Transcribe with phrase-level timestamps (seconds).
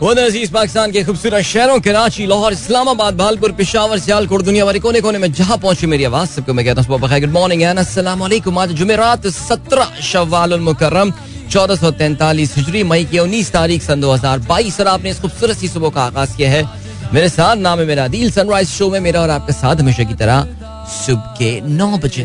[0.00, 5.00] वो अज़ीज़ पाकिस्तान के खूबसूरत शहरों, कराची, लाहौर, इस्लामाबाद, भालपुर, पिशावर, सियालकोट दुनिया भर कोने
[5.00, 7.62] कोने में जहाँ पहुँची मेरी आवाज़, सबको मैं कहता हूँ गुड मॉर्निंग
[8.20, 11.12] वालेकुम आज जुमेरात सत्रह शवाल मुकर्रम,
[11.50, 15.20] चौदह सौ तैंतालीस हिजरी, मई की उन्नीस तारीख, सन दो हज़ार बाईस, और आपने इस
[15.20, 16.62] खूबसूरत सी सुबह का आगाज़ किया है।
[17.12, 20.14] मेरे साथ नाम है मेरा दिल सनराइज शो में मेरा और आपके साथ हमेशा की
[20.14, 20.46] तरह,
[20.94, 22.22] सुबह के नौ बजे।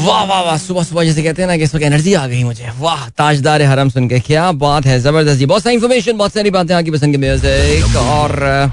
[0.00, 2.42] वाह वाह वाह, सुबह सुबह जैसे कहते हैं ना कि इस वक्त एनर्जी आ गई
[2.44, 6.50] मुझे। वाह, ताजदार हरम सुन के क्या बात है, ज़बरदस्त बहुत सारी इन्फॉर्मेशन बहुत सारी
[6.50, 8.72] बातें आपकी पसंद के म्यूज़िक और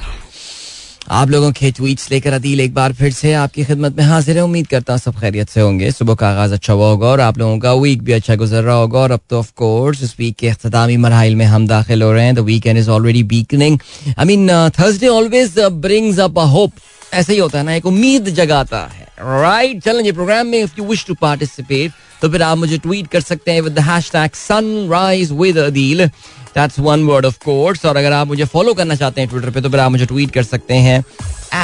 [1.10, 4.44] आप लोगों के ट्वीट्स लेकर अदील एक बार फिर से आपकी खिदमत में हाजिर है।
[4.44, 7.38] उम्मीद करता हूँ सब खैरियत से होंगे। सुबह का आगाज़ अच्छा हुआ होगा और आप
[7.38, 10.36] लोगों का वीक भी अच्छा गुजर रहा होगा और अब तो ऑफ़ कोर्स इस वीक
[10.40, 13.80] के अख्तामी मरहल में हम दाखिल हो रहे हैं। The weekend is already beckoning
[14.18, 14.50] I mean
[14.80, 16.72] Thursday always brings up a hope
[17.14, 20.72] ऐसा ही होता है ना, एक उम्मीद जगाता है। राइट चलें ये प्रोग्राम में if
[20.80, 24.32] you wish to participate तो फिर आप मुझे ट्वीट कर सकते हैं with the hashtag
[24.34, 29.22] Sunrise with Adeel that's one word of course और अगर आप मुझे फॉलो करना चाहते
[29.22, 31.00] हैं ट्विटर पे तो फिर आप मुझे ट्वीट कर सकते हैं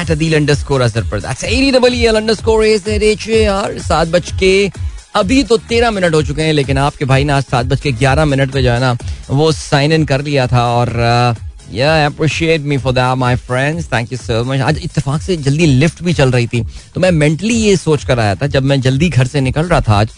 [0.02, 0.48] एट अदील
[1.12, 2.66] पर.
[2.66, 4.72] एज एच ए आर सात बज के
[5.16, 7.92] अभी तो तेरह मिनट हो चुके हैं लेकिन आपके भाई ने आज सात बज के
[7.92, 8.98] ग्यारह मिनट पे जो है ना
[9.30, 13.86] वो साइन इन कर लिया था और uh, या appreciate me for that my friends
[13.94, 16.64] thank you so much आज इत्तेफाक से जल्दी लिफ्ट भी चल रही थी।
[16.96, 19.82] तो मैं मेंटली ये सोच कर आया था, जब मैं जल्दी घर से निकल रहा
[19.82, 20.10] था आज,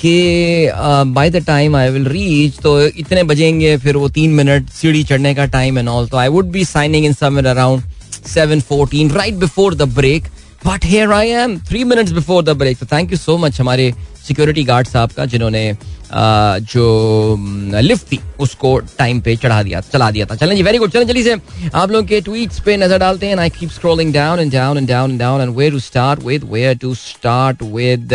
[0.00, 0.70] कि
[1.14, 5.34] by the time I will reach तो इतने बजेंगे, फिर वो तीन मिनट सीढ़ी चढ़ने
[5.34, 7.82] का टाइम एंड ऑल तो I would be signing in somewhere around
[8.26, 10.24] seven fourteen right before the break
[10.66, 13.92] but here I am three minutes before the break तो थैंक यू सो मच हमारे
[14.26, 15.76] सिक्योरिटी गार्ड साहब का, जिन्होंने
[16.12, 17.36] जो
[17.80, 21.06] lift थी, उसको time पे चढ़ा दिया, चला दिया था। चलें जी वेरी गुड चलें,
[21.06, 21.32] जल्दी से
[21.74, 24.88] आप लोगों के ट्वीट्स पे नज़र डालते हैं I keep scrolling down and down and
[24.88, 28.14] down and down and where to start with where to start with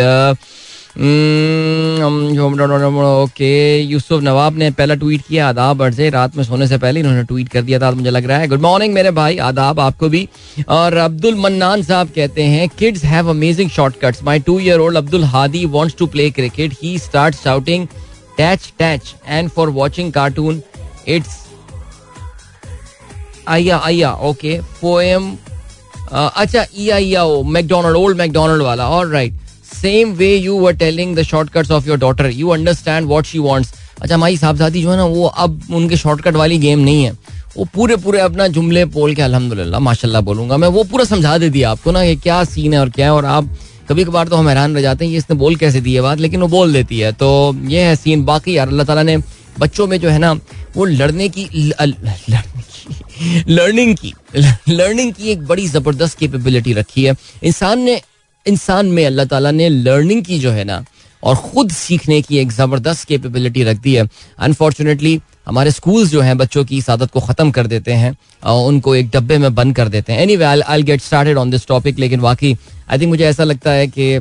[3.00, 7.22] okay, Yousuf Nawab ने पहला ट्वीट किया, आदाब अर्जे रात में सोने से पहले इन्होंने
[7.24, 10.28] ट्वीट कर दिया था मुझे लग रहा है। गुड मॉर्निंग मेरे भाई, आदाब आपको भी।
[10.68, 15.24] और अब्दुल मन्नान साहब कहते हैं kids have amazing shortcuts my two year old Abdul
[15.24, 17.86] Hadi wants to play cricket he start shouting
[18.36, 20.62] टैच टैच and for watching cartoon
[21.08, 21.38] it's
[23.48, 25.36] आइया आइया ओके पोएम
[26.12, 29.32] अच्छा ई आइया ओ मैकडोनल्ड ओल्ड मैकडोनल्ड वाला और right
[29.72, 33.72] same way you were telling the shortcuts of your daughter you understand what she wants
[34.02, 37.12] अच्छा हमारी साहबजादी जो है ना, वो अब उनके शॉर्टकट वाली गेम नहीं है।
[37.56, 41.48] वो पूरे पूरे अपना जुमले बोल के, अल्हम्दुलिल्लाह, माशाल्लाह बोलूँगा मैं। वो पूरा समझा दे
[41.50, 43.48] दिया आपको ना कि क्या सीन है और क्या है। और आप
[43.88, 46.18] कभी कभार तो हम हैरान रह जाते हैं ये इसने बोल कैसे दी है बात,
[46.18, 49.16] लेकिन वो बोल देती है। तो ये है सीन बाकी यार, अल्लाह ताला ने
[49.58, 50.32] बच्चों में जो है ना,
[50.76, 51.48] वो लड़ने की
[53.48, 54.12] लर्निंग की
[54.68, 57.14] लर्निंग की एक बड़ी ज़बरदस्त कैपेबिलिटी रखी है।
[57.44, 58.00] इंसान ने
[58.46, 60.84] इंसान में अल्लाह ताला ने लर्निंग की जो है ना,
[61.22, 64.08] और खुद सीखने की एक ज़बरदस्त कैपेबिलिटी रख दी है।
[64.38, 68.94] अनफॉर्चुनेटली हमारे स्कूल्स जो हैं, बच्चों की आदत को ख़त्म कर देते हैं, और उनको
[68.94, 72.20] एक डब्बे में बंद कर देते हैं। Anyway I get started on this topic लेकिन
[72.20, 72.56] वाकई
[72.90, 74.14] आई थिंक मुझे ऐसा लगता है कि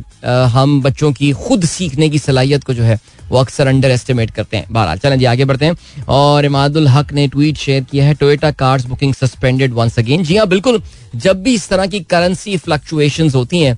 [0.53, 2.99] हम बच्चों की खुद सीखने की सलाहियत को जो है
[3.31, 7.13] वो अक्सर अंडर एस्टिमेट करते हैं। बहरहाल, चलें जी, आगे बढ़ते हैं। और इमादुल हक
[7.13, 10.81] ने ट्वीट शेयर किया है, Toyota cars booking suspended once again जी हाँ बिल्कुल,
[11.15, 13.77] जब भी इस तरह की करेंसी फ्लक्चुएशन होती हैं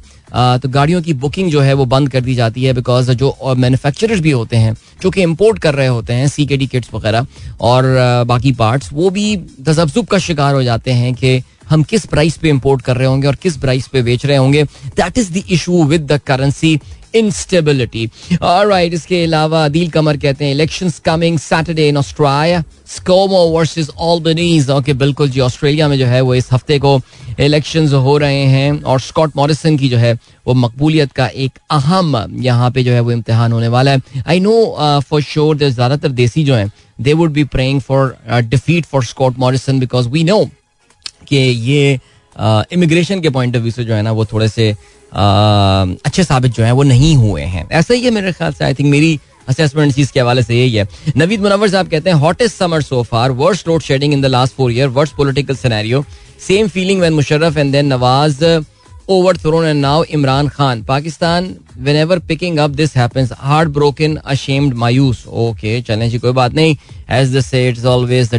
[0.59, 4.19] तो गाड़ियों की बुकिंग जो है वो बंद कर दी जाती है बिकॉज़ जो मैन्युफैक्चरर्स
[4.21, 7.25] भी होते हैं, जो कि इम्पोर्ट कर रहे होते हैं सी के डी किट्स वगैरह,
[7.61, 9.35] और बाकी पार्ट्स वो भी
[9.65, 13.27] तजब्जुब का शिकार हो जाते हैं कि हम किस प्राइस पे इम्पोर्ट कर रहे होंगे
[13.27, 16.79] और किस प्राइस पे बेच रहे होंगे। That is the issue with the currency
[17.13, 18.05] instability
[18.41, 24.69] right इसके अलावा अदील कमर कहते हैं elections coming Saturday in Australia ScoMo versus Albanese
[24.71, 26.99] okay बिल्कुल जी ऑस्ट्रेलिया में जो है वो इस हफ़्ते को
[27.39, 30.13] इलेक्शन हो रहे हैं और स्कॉट मॉरिसन की जो है
[30.47, 34.39] वो मकबूलियत का एक अहम यहाँ पे जो है वो इम्तहान होने वाला है आई
[34.39, 34.55] नो
[35.01, 39.79] फॉर श्योर ज़्यादातर देसी जो हैं they would be praying for defeat for Scott Morrison
[39.79, 40.43] because we know
[41.27, 41.99] कि ये
[42.73, 44.73] इमिग्रेशन के पॉइंट ऑफ़ व्यू से जो है ना वो थोड़े से
[45.13, 48.73] अच्छे साबित जो है, वो नहीं हुए हैं। ऐसा ही है मेरे ख्याल से आई
[48.73, 52.57] थिंक मेरी असेसमेंट चीज़ के हवाले से यही है। नवीद मुनवर साहब कहते हैं hottest
[52.57, 56.03] summer so far worst load shedding in the last four year worst political scenario
[56.47, 58.43] same feeling when Musharraf and then Nawaz
[59.37, 61.49] overthrown and now Imran Khan Pakistan
[61.95, 63.31] whenever picking up this happens
[63.69, 66.75] broken ashamed मायूस okay चलें जी कोई बात नहीं
[67.19, 68.29] as the sets always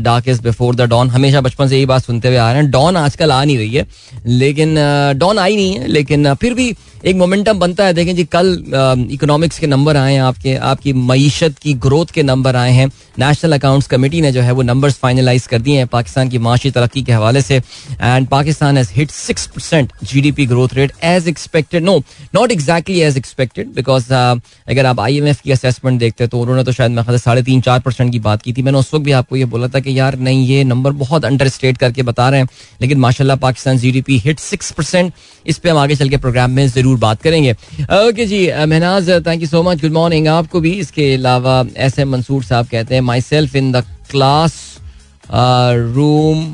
[0.42, 3.32] before the dawn हमेशा बचपन से यही बात सुनते हुए आ रहे हैं डॉन आजकल
[3.32, 3.86] आ नहीं रही है
[4.26, 4.74] लेकिन
[5.18, 6.74] डॉन आई नहीं है लेकिन फिर भी
[7.04, 11.58] एक मोमेंटम बनता है, देखें जी, कल इकोनॉमिक्स के नंबर आए हैं, आपके, आपकी मीशत
[11.62, 15.46] की ग्रोथ के नंबर आए हैं। नेशनल अकाउंट्स कमेटी ने जो है वो नंबर्स फाइनलाइज
[15.46, 19.46] कर दिए हैं पाकिस्तान की माशी तरक्की के हवाले से। And Pakistan has hit six
[19.46, 21.98] percent G D P growth rate as expected no
[22.34, 26.64] not exactly as expected because अगर आप आई एम एफ़ की असेसमेंट देखते तो उन्होंने
[26.64, 29.12] तो शायद मैं साढ़े तीन, चार परसेंट की बात की थी। मैंने उस वक्त भी
[29.12, 32.40] आपको ये बोला था कि यार नहीं, ये नंबर बहुत अंडर स्टेट करके बता रहे
[32.40, 32.48] हैं।
[32.80, 35.12] लेकिन माशाला Pakistan G D P hit six percent
[35.46, 39.42] इस पर हम आगे चल के प्रोग्राम में ज़रूर बात करेंगे। Okay ji Mahnaz thank
[39.42, 43.02] you so much good morning आपको भी इसके अलावा एस एम मंसूर साहब कहते हैं
[43.20, 43.84] myself in the
[45.30, 46.44] classroom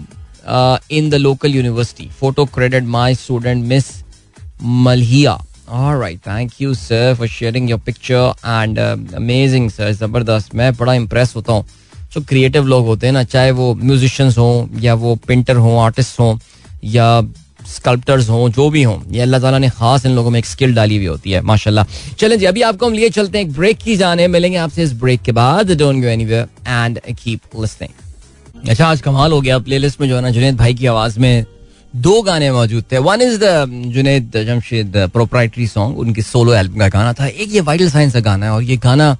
[0.99, 3.93] in the local university photo credit my student miss
[4.63, 5.39] Malhia
[5.77, 9.91] All right, thank you sir for sharing your picture and uh, amazing sir.
[9.93, 11.65] ज़बरदस्त मैं बड़ा इम्प्रेस होता हूँ।
[12.15, 16.21] जो क्रिएटिव लोग होते हैं ना चाहे वो म्यूजिशियंस हों या वो पेंटर हों आर्टिस्ट
[16.21, 16.39] हों
[16.85, 17.09] या
[17.69, 20.75] स्कल्प्टर्स हों, जो भी हों, ये अल्लाह ताला ने खास इन लोगों में एक स्किल
[20.75, 21.85] डाली हुई होती है, माशाल्लाह।
[22.19, 24.93] चलें जी, अभी आपको हम लिए चलते हैं, एक ब्रेक की जाने मिलेंगे आपसे इस
[25.01, 30.01] ब्रेक के बाद don't go anywhere and keep listening अच्छा आज कमाल हो गया प्लेलिस्ट
[30.01, 31.45] में जो है ना, जुनेद भाई की आवाज़ में
[31.97, 36.89] दो गाने मौजूद थे। One is the Junaid Jamshed proprietary song उनकी सोलो एल्बम का
[36.89, 39.17] गाना था। एक ये वाइटल साइंस का गाना है और ये गाना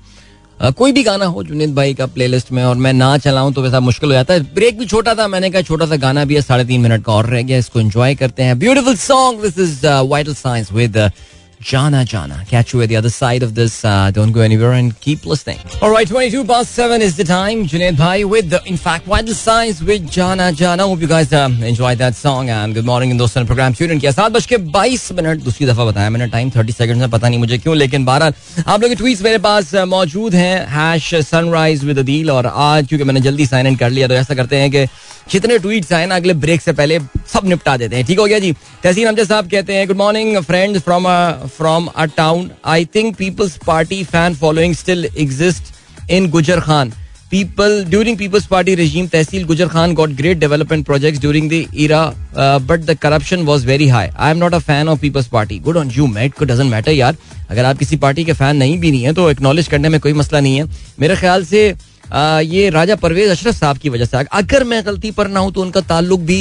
[0.61, 3.81] कोई भी गाना हो, जुनेद भाई का प्लेलिस्ट में, और मैं ना चलाऊं तो वैसा
[3.81, 6.43] मुश्किल हो जाता है। ब्रेक भी छोटा था, मैंने कहा छोटा सा गाना भी है,
[6.43, 9.87] साढ़े तीन मिनट का और रह गया, इसको एंजॉय करते हैं। Beautiful song this is
[9.87, 10.99] Vital Signs with
[11.61, 12.45] Jana Jana.
[12.49, 13.85] Catch you at the other side of this.
[13.85, 15.59] Uh, don't go anywhere and keep listening.
[15.83, 17.65] All right, 22 past 7 is the time.
[17.67, 20.87] Junaid Bhai with the, in fact, Vital Signs with Jana Jana.
[20.87, 24.11] Hope you guys uh, enjoyed that song and good morning in दोस्तों programme tune किया
[24.13, 27.39] सात बज के बाईस minute दूसरी दफ़ा बताया मैंने टाइम थर्टी सेकंड में पता नहीं
[27.39, 32.47] मुझे क्यों लेकिन बहरहाल आप लोग ट्वीट्स मेरे पास मौजूद हैं सनराइज विद अदील और
[32.47, 34.87] आज क्योंकि मैंने जल्दी साइन इन कर लिया तो ऐसा करते हैं कि
[35.31, 36.99] जितने ट्वीट्स आए ना अगले ब्रेक से पहले
[37.33, 38.53] सब निपटा देते हैं ठीक हो गया जी
[38.83, 41.07] तहसीन अमजद साहब कहते हैं good morning friends from
[41.49, 46.93] from a town I think Peoples Party fan following still exist in Gujar Khan
[47.31, 52.05] people during Peoples Party regime tehsil Gujar Khan got great development project during the era
[52.69, 55.77] but the corruption was very high I am not a fan of Peoples Party good
[55.77, 57.17] on you mate को doesn't matter यार
[57.51, 60.13] अगर आप किसी party के fan नहीं भी नहीं है तो एक्नोलेज करने में कोई
[60.13, 60.65] मसला नहीं है।
[61.01, 61.75] मेरे ख्याल से
[62.13, 65.53] आ, ये राजा परवेज अशरफ साहब की वजह से अगर मैं गलती पर ना हूँ
[65.53, 66.41] तो उनका ताल्लुक भी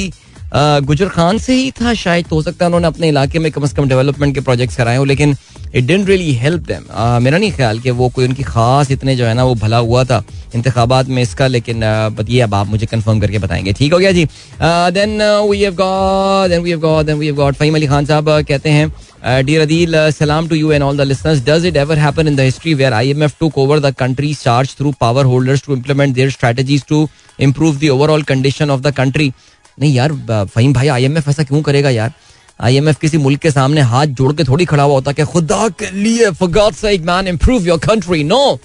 [0.54, 3.66] गुजर खान से ही था शायद तो हो सकता है उन्होंने अपने इलाके में कम
[3.66, 5.36] से कम डेवलपमेंट के प्रोजेक्ट्स कराए हो, लेकिन
[5.74, 9.24] it didn't really help them मेरा नहीं ख्याल कि वो कोई उनकी खास इतने जो
[9.26, 10.22] है ना, वो भला हुआ था
[10.54, 11.80] इंतबात में इसका, लेकिन
[12.18, 14.24] बट अब आप मुझे कन्फर्म करके बताएँगे। ठीक हो गया जी?
[14.62, 18.70] Then we have got we have got we have got Faheem Ali Khan sahab कहते
[18.70, 22.36] हैं डियर अदील सलाम to you and all the listeners does it ever happen in
[22.36, 25.74] the history where I M F to cover the country charge through power holders to
[25.76, 27.08] implement their strategies to
[27.40, 29.32] improve the overall condition of the country
[29.80, 30.12] नहीं यार
[30.54, 32.12] फहीम भाई IMF ऐसा क्यों करेगा यार?
[32.60, 35.90] IMF किसी मुल्क के सामने हाथ जोड़ के थोड़ी खड़ा हुआ होता कि खुदा के
[35.92, 38.58] लिए मैन योर कंट्री नो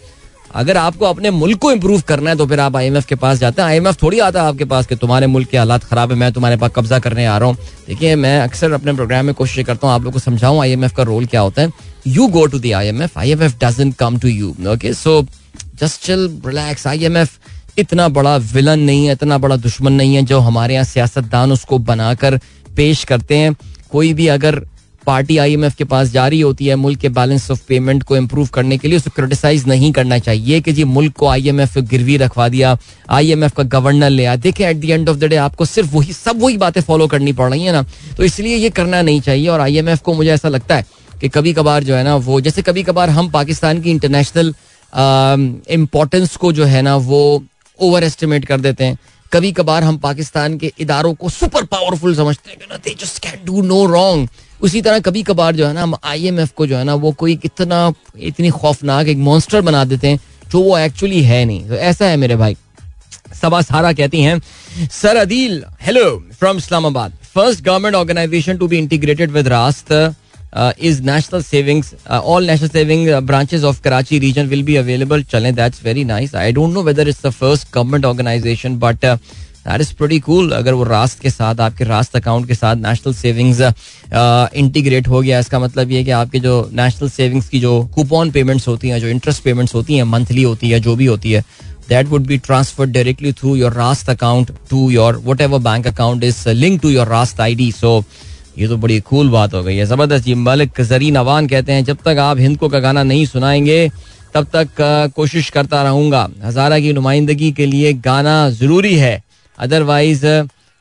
[0.56, 3.62] अगर आपको अपने मुल्क को इम्प्रूव करना है तो फिर आप आईएमएफ के पास जाते
[3.62, 6.32] हैं। आईएमएफ थोड़ी आता है आपके पास कि तुम्हारे मुल्क के हालात खराब है, मैं
[6.34, 7.58] तुम्हारे पास कब्जा करने आ रहा हूँ।
[7.88, 11.04] देखिए, मैं अक्सर अपने प्रोग्राम में कोशिश करता हूँ, आप लोग को समझाऊं आईएमएफ का
[11.04, 11.72] रोल क्या होता है।
[12.08, 14.94] You go to the I M F I M F doesn't come to you okay
[14.94, 15.22] so
[15.80, 17.38] just chill relax I M F
[17.78, 21.78] इतना बड़ा विलन नहीं है, इतना बड़ा दुश्मन नहीं है जो हमारे यहाँ सियासतदान उसको
[21.80, 22.40] बनाकर
[22.76, 23.56] पेश करते हैं।
[23.92, 24.62] कोई भी अगर
[25.08, 28.78] पार्टी आईएमएफ के पास जारी होती है, मुल्क के बैलेंस ऑफ़ पेमेंट को इम्प्रूव करने
[28.78, 32.78] के लिए उसको क्रिटिसाइज नहीं करना चाहिए कि जी मुल्क को आईएमएफ गिरवी रखवा दिया
[33.10, 36.14] आईएमएफ का गवर्नर ले आया। देखें at the end of the day आपको सिर्फ़ वही,
[36.14, 37.84] सब वही बातें फॉलो करनी पड़ रही है ना।
[38.18, 40.86] तो इसलिए ये करना नहीं चाहिए और आईएमएफ को मुझे ऐसा लगता है
[41.22, 44.54] कि कभी कभार जो है ना, वो जैसे कभी कभार हम पाकिस्तान की इंटरनेशनल
[45.72, 47.44] इम्पोर्टेंस को जो है ना, वो
[47.84, 48.98] ओवर एस्टिमेट कर देते हैं।
[49.32, 53.62] कभी कभार हम पाकिस्तान के इदारों को सुपर पावरफुल समझते हैं they just can do
[53.62, 54.30] no wrong
[54.62, 57.40] उसी तरह कभी कभार जो है ना, हम आईएमएफ को जो है ना, वो कोई
[57.46, 60.20] इतना, इतनी खौफनाक एक मॉन्स्टर बना देते हैं,
[60.52, 62.58] जो वो एक्चुअली है नहीं। तो ऐसा है मेरे भाई।
[63.42, 64.40] सबा सारा कहती हैं,
[64.92, 66.06] sir Adeel hello
[66.40, 69.92] from Islamabad first government organisation to be integrated with Raast
[70.56, 75.86] is national savings all national saving branches of Karachi region will be available चले that's
[75.86, 80.20] very nice I don't know whether it's the first government organisation but that is pretty
[80.20, 83.62] cool अगर वो रास्त के साथ आपके रास्त account के साथ नेशनल सेविंग्स
[84.56, 88.68] इंटीग्रेट हो गया इसका मतलब ये कि आपके जो नेशनल सेविंग्स की जो कूपन पेमेंट्स
[88.68, 91.44] होती हैं जो इंटरेस्ट पेमेंट्स होती हैं मंथली होती है जो भी होती है
[91.90, 96.48] that would be transfer directly through your Raast account to your whatever bank account is
[96.52, 98.04] link to your Raast I D सो
[98.58, 101.84] ये तो बड़ी कूल बात हो गई है। ज़बरदस्त जी, मलिक जरीन अवान कहते हैं,
[101.84, 103.90] जब तक आप हिंद को का गाना नहीं सुनाएँगे,
[104.34, 109.22] तब तक कोशिश करता रहूँगा। हजारा की नुमाइंदगी के लिए गाना ज़रूरी है।
[109.58, 110.26] अदरवाइज़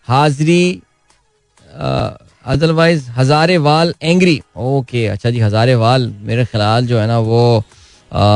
[0.09, 0.81] हाजिरी
[2.45, 7.63] अदरवाइज़ हजारे वाल एंग्री। ओके अच्छा जी हजारे वाल मेरे ख्याल जो है ना, वो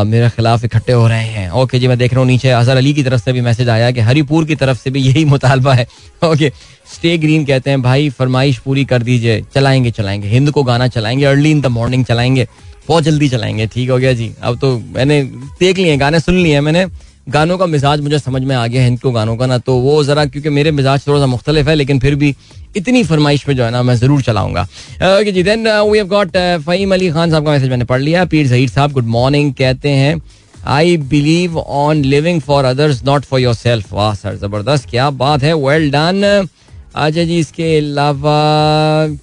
[0.05, 2.93] मेरे खिलाफ इकट्ठे हो रहे हैं। ओके जी, मैं देख रहा हूँ नीचे अजहर अली
[2.95, 5.87] की तरफ़ से भी मैसेज आया कि हरिपुर की तरफ़ से भी यही मुतालबा है।
[6.25, 6.51] ओके
[6.87, 11.25] स्टे ग्रीन कहते हैं, भाई, फरमाइश पूरी कर दीजिए। चलाएँगे चलाएँगे। हिंद को गाना चलाएँगे
[11.25, 12.47] अर्ली इन द मॉर्निंग चलाएँगे।
[12.89, 15.23] बहुत जल्दी चलाएँगे। ठीक हो गया जी। अब तो मैंने
[15.61, 16.87] देख लिए, गाने सुन लिए मैंने।
[17.29, 20.03] गानों का मिजाज मुझे समझ में आ गया हिंद को गानों का ना। तो वो
[20.05, 22.35] जरा, क्योंकि मेरे मिजाज थोड़ा सा मुख्तलिफ़ है, लेकिन फिर भी
[22.77, 26.37] इतनी फरमाइश पे जो है ना, मैं ज़रूर चलाऊँगा। Okay ji then we have got
[26.67, 29.91] Faheem Ali Khan sahab का मैसेज मैंने पढ़ लिया। पीर जहीर साहब गुड मॉर्निंग कहते
[29.91, 30.21] हैं
[30.67, 35.55] I believe on living for others not for yourself वाह, सर, ज़बरदस्त। क्या बात है।
[35.57, 36.49] वेल डन
[36.97, 38.37] अच्छा जी इसके अलावा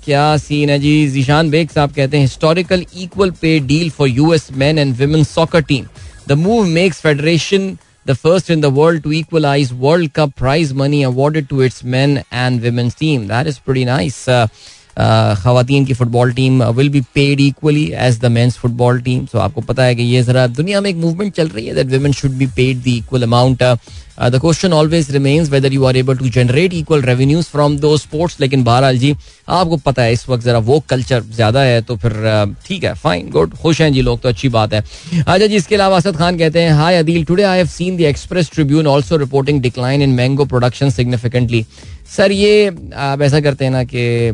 [0.05, 4.47] क्या सीन है जी जीशान बेग साहब कहते हैं historical equal pay deal for US
[4.57, 5.85] men and women soccer team
[6.27, 7.75] the move makes federation
[8.05, 12.15] the first in the world to equalize World Cup prize money awarded to its men
[12.33, 12.95] and women's.
[13.27, 14.17] That is pretty nice.
[14.29, 14.47] Uh,
[14.97, 19.61] खातन की football team will be paid equally as the men's football team so आपको
[19.61, 22.31] पता है कि ये जरा दुनिया में एक मूवमेंट चल रही है that women should
[22.31, 23.63] be paid the equal amount
[24.17, 28.39] the question always remains whether you are able to generate equal revenues from those sports
[28.41, 29.15] लेकिन बहरहाल जी
[29.51, 32.13] आपको पता है इस वक्त जरा वो कल्चर ज़्यादा है तो फिर
[32.67, 34.81] ठीक है फाइन गुड खुश हैं जी लोग तो अच्छी बात है
[35.17, 38.01] अच्छा जी इसके अलावा असद खान कहते हैं hi Adeel today I have seen the
[38.07, 41.65] Express Tribune also reporting decline in mango production significantly
[42.07, 44.31] sir ये आप ऐसा करते हैं ना कि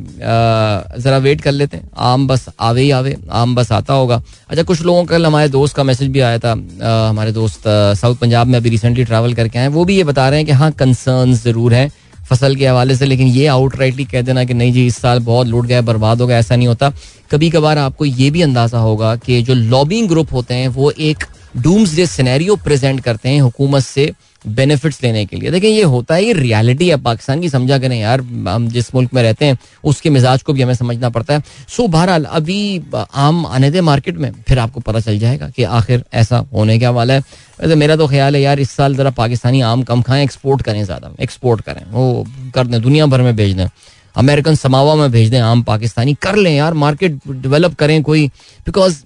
[1.01, 4.63] ज़रा वेट कर लेते हैं। आम बस आवे ही आवे आम बस आता होगा। अच्छा
[4.63, 8.15] कुछ लोगों का कल हमारे दोस्त का मैसेज भी आया था। आ, हमारे दोस्त साउथ
[8.17, 10.71] पंजाब में अभी रिसेंटली ट्रैवल करके आए वो भी ये बता रहे हैं कि हाँ
[10.73, 11.89] कंसर्न ज़रूर हैं
[12.29, 15.47] फ़सल के हवाले से लेकिन ये आउटराइटली कह देना कि नहीं जी इस साल बहुत
[15.47, 16.91] लूट गया बर्बाद हो गया ऐसा नहीं होता।
[17.31, 21.23] कभी कभार आपको ये भी अंदाज़ा होगा कि जो लॉबिंग ग्रुप होते हैं वो एक
[21.57, 24.11] डूम्स डे सिनेरियो प्रेजेंट करते हैं हुकूमत से।
[24.45, 27.99] बेनिफिट्स लेने के लिए। देखिए, ये होता है, ये रियलिटी है पाकिस्तान की, समझा करें
[27.99, 31.43] यार, हम जिस मुल्क में रहते हैं, उसके मिजाज को भी हमें समझना पड़ता है।
[31.69, 36.03] सो बहरहाल, अभी आम आने दे मार्केट में, फिर आपको पता चल जाएगा कि आखिर
[36.13, 37.19] ऐसा होने क्या वाला है।
[37.59, 40.83] वैसे मेरा तो ख्याल है यार, इस साल ज़रा पाकिस्तानी आम कम खाएँ एक्सपोर्ट करें
[40.83, 43.67] ज़्यादा एक्सपोर्ट करें। वो कर दें, दुनिया भर में भेज दें।
[44.15, 48.27] अमेरिकन समावा में भेज दें आम पाकिस्तानी। कर लें यार मार्केट डेवलप करें कोई
[48.65, 49.03] बिकॉज़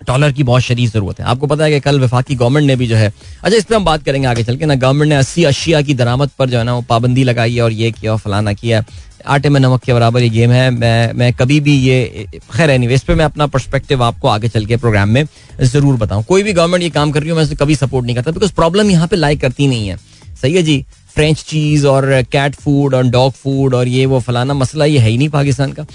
[0.00, 2.86] डॉलर की बहुत शरीर ज़रूरत है। आपको पता है कि कल विफाकी गवर्नमेंट ने भी
[2.86, 3.12] जो है
[3.42, 5.94] अच्छा इस पर हम बात करेंगे आगे चल के ना, गवर्नमेंट ने अस्सी अशिया की
[5.94, 8.84] दरामद पर जो है ना, वो पाबंदी लगाई है और ये किया और फलाना किया
[9.26, 12.86] आटे में नमक के बराबर ये गेम है। मैं मैं कभी भी ये, खैर एनी
[12.94, 15.24] इस पर मैं अपना परस्पेक्टिव आपको आगे चल के प्रोग्राम में
[15.62, 18.30] ज़रूर बताऊँ। कोई भी गवर्नमेंट ये काम कर रही हूँ, मैं कभी सपोर्ट नहीं करता
[18.30, 19.96] बिकॉज़ प्रॉब्लम यहाँ पे लाइक करती नहीं है।
[20.42, 20.84] सही है जी?
[21.14, 25.08] फ्रेंच चीज़ और कैट फ़ूड और डॉग फ़ूड और ये वो फलाना मसला ये है
[25.10, 25.86] ही नहीं पाकिस्तान का।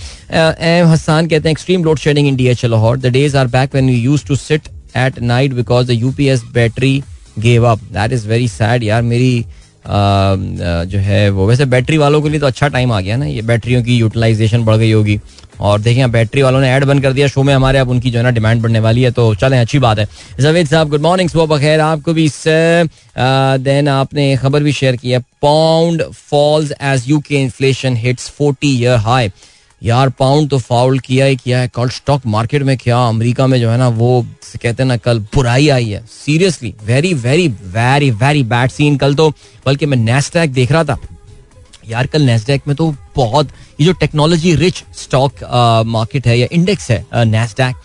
[0.69, 3.89] एम हसान कहते हैं extreme load shedding in the hot the days are back when
[3.89, 7.01] you use to sit at night because the UPS battery
[7.39, 9.45] gave up that is very sad यार, मेरी
[9.85, 13.41] जो है वो। वैसे बैटरी वालों के लिए तो अच्छा टाइम आ गया ना, ये
[13.43, 15.19] बैटरियों की यूटिलाइजेशन बढ़ गई होगी।
[15.61, 18.17] और देखिए बैटरी वालों ने ऐड बंद कर दिया शो में हमारे अब उनकी जो
[18.19, 20.07] है ना डिमांड बढ़ने वाली है तो चलें, अच्छी बात है।
[20.39, 22.83] जवेद साहब गुड मॉर्निंग सुबह बखैर आपको भी इससे
[23.59, 28.75] देन आपने खबर भी शेयर की है pound falls as U K inflation hits forty
[28.75, 29.29] year high
[29.83, 33.59] यार पाउंड तो फाउल किया ही किया है। कल स्टॉक मार्केट में क्या, अमेरिका में
[33.61, 38.11] जो है ना, वो कहते हैं ना, कल बुराई आई है। Seriously very very very
[38.13, 39.29] very bad scene कल तो
[39.65, 40.97] बल्कि मैं नेस्टैक देख रहा था।
[41.87, 43.49] यार, कल नेस्डैक में तो बहुत,
[43.79, 45.43] ये जो टेक्नोलॉजी रिच स्टॉक
[45.87, 47.75] मार्केट है या इंडेक्स है नेस्डैक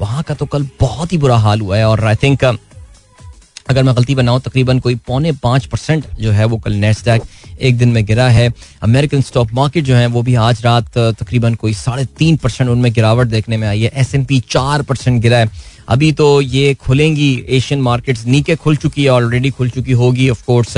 [0.00, 3.94] वहाँ का तो कल बहुत ही बुरा हाल हुआ है। और आई थिंक अगर मैं
[3.96, 7.22] गलती बनाऊँ, तकरीबन कोई पौने पाँच परसेंट जो है वो कल नेस्डैक
[7.60, 11.54] एक दिन में गिरा है। अमेरिकन स्टॉक मार्केट जो है, वो भी आज रात तकरीबन
[11.54, 15.20] कोई साढ़े तीन परसेंट उनमें गिरावट देखने में आई है। एस एन पी चार परसेंट
[15.22, 15.50] गिरा है।
[15.88, 20.44] अभी तो ये खुलेंगी एशियन मार्केट्स नीचे खुल चुकी है ऑलरेडी खुल चुकी होगी ऑफ़
[20.46, 20.76] कोर्स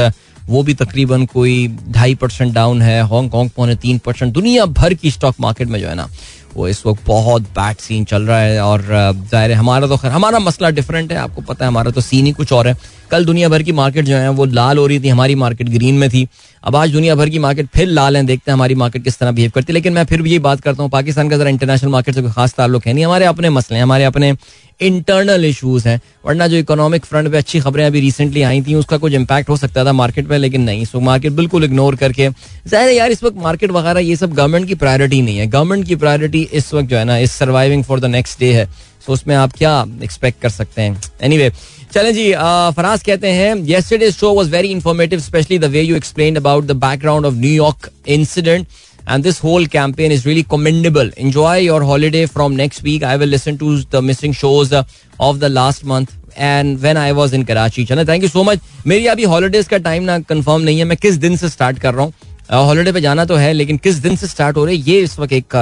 [0.49, 5.11] वो भी तकरीबन कोई ढाई परसेंट डाउन है। हांगकॉन्ग पौने तीन परसेंट। दुनिया भर की
[5.11, 6.09] स्टॉक मार्केट में जो है ना,
[6.55, 10.11] वो इस वक्त बहुत बैड सीन चल रहा है। और ज़ाहिर है, हमारा तो खैर,
[10.11, 12.77] हमारा मसला डिफरेंट है। आपको पता है, हमारा तो सीन ही कुछ और है।
[13.11, 15.95] कल दुनिया भर की मार्केट जो है वो लाल हो रही थी हमारी मार्केट ग्रीन
[15.95, 16.27] में थी।
[16.65, 19.31] अब आज दुनिया भर की मार्केट फिर लाल है देखते हैं हमारी मार्केट किस तरह
[19.33, 21.91] बिहेव करती है। लेकिन मैं फिर भी ये बात करता हूँ पाकिस्तान का जरा इंटरनेशनल
[21.91, 24.35] मार्केट से कोई खास ताल्लुक है नहीं। हमारे अपने मसले हैं हमारे अपने
[24.81, 28.97] इंटरनल इशूज हैं। वरना जो इकोनॉमिक फ्रंट पे अच्छी खबरें अभी रिसेंटली आई थी उसका
[28.99, 32.29] कुछ इम्पैक्ट हो सकता था मार्केट पे लेकिन नहीं। सो मार्केट बिल्कुल इग्नोर करके
[32.67, 35.97] ज़ाहिर यार इस वक्त मार्केट वगैरह ये सब गवर्नमेंट की प्रायोरिटी नहीं है। गवर्नमेंट की
[35.97, 38.69] प्रायोरिटी इस वक्त जो है ना इस surviving for the next day है।
[39.07, 41.01] सो उसमें आप क्या एक्सपेक्ट कर सकते हैं?
[41.23, 41.53] एनी anyway,
[41.95, 42.31] चलें जी
[42.77, 46.77] फराज कहते हैं yesterday show was very informative specially the way you explain about the
[46.85, 48.67] background of New York incident
[49.09, 51.11] and this whole campaign is commendable.
[51.19, 53.03] Enjoy your holiday from next week.
[53.05, 54.85] I will listen to the missing shows uh,
[55.21, 56.15] of the last month
[56.49, 57.87] and when I was in Karachi.
[57.87, 60.97] चलो thank you so much मेरी अभी holidays का time ना confirm नहीं है मैं
[60.99, 64.17] किस दिन से स्टार्ट कर रहा हूँ हॉलीडे पे जाना तो है लेकिन किस दिन
[64.17, 65.57] से स्टार्ट हो रहे ये इस वक्त एक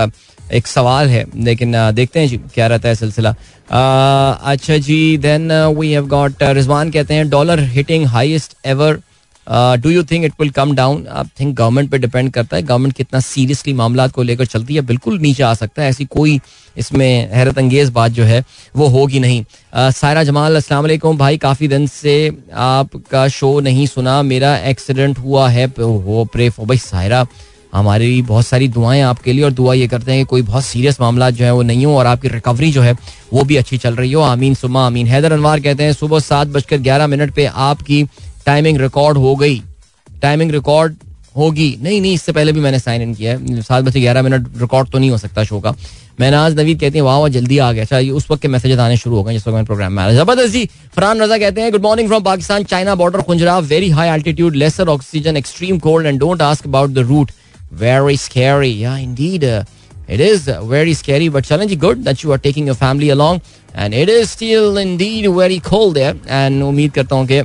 [0.53, 3.35] एक सवाल है लेकिन देखते हैं जी क्या रहता है सिलसिला।
[4.53, 9.01] अच्छा जी then we have got Rizwan कहते हैं dollar hitting highest ever
[9.81, 12.95] do you think it will come down आप थिंक गवर्नमेंट पे डिपेंड करता है गवर्नमेंट
[12.95, 16.41] कितना सीरियसली मामला को लेकर चलती है बिल्कुल नीचे आ सकता है ऐसी कोई
[16.77, 18.45] इसमें हैरत अंगेज बात जो है
[18.77, 24.23] वो होगी नहीं। uh, सायरा जमाल अस्सलाम भाई काफ़ी दिन से आपका शो नहीं सुना
[24.23, 27.27] मेरा एक्सीडेंट हुआ है वो प्रे फॉर भाई सायरा
[27.73, 31.01] हमारी बहुत सारी दुआएँ आपके लिए और दुआ ये करते हैं कि कोई बहुत सीरियस
[31.01, 32.97] मामला जो है वो नहीं हो और आपकी रिकवरी जो है
[33.33, 36.49] वो भी अच्छी चल रही हो। आमीन सुमा आमीन। हैदर अनवार कहते हैं, सुबह सात
[36.49, 38.03] बजकर ग्यारह मिनट पे आपकी
[38.47, 39.63] टाइमिंग रिकॉर्ड हो गई।
[40.23, 40.95] टाइमिंग रिकॉर्ड
[41.37, 44.47] होगी। नहीं नहीं, इससे पहले भी मैंने साइन इन किया है। सात बजे ग्यारह मिनट
[44.61, 45.75] रिकॉर्ड तो नहीं हो सकता शो का।
[46.21, 48.97] आज नवीद कहती है, वाह वाह, जल्दी आ गया। अच्छा उस वक्त के मैसेज आने
[48.97, 50.65] शुरू हो गए जिस वक्त प्रोग्राम में ज़बरदस्त जी,
[50.97, 54.89] फरहान रजा कहते हैं good morning from Pakistan China border Khunjerab very high altitude lesser
[54.89, 57.31] oxygen extreme cold and don't ask about the route
[57.82, 59.46] very scary या indeed
[60.08, 63.42] It is very scary, but challenging good that you are taking your family along.
[63.74, 66.16] And it is still indeed very cold there.
[66.28, 67.42] And उम्मीद करता हूँ कि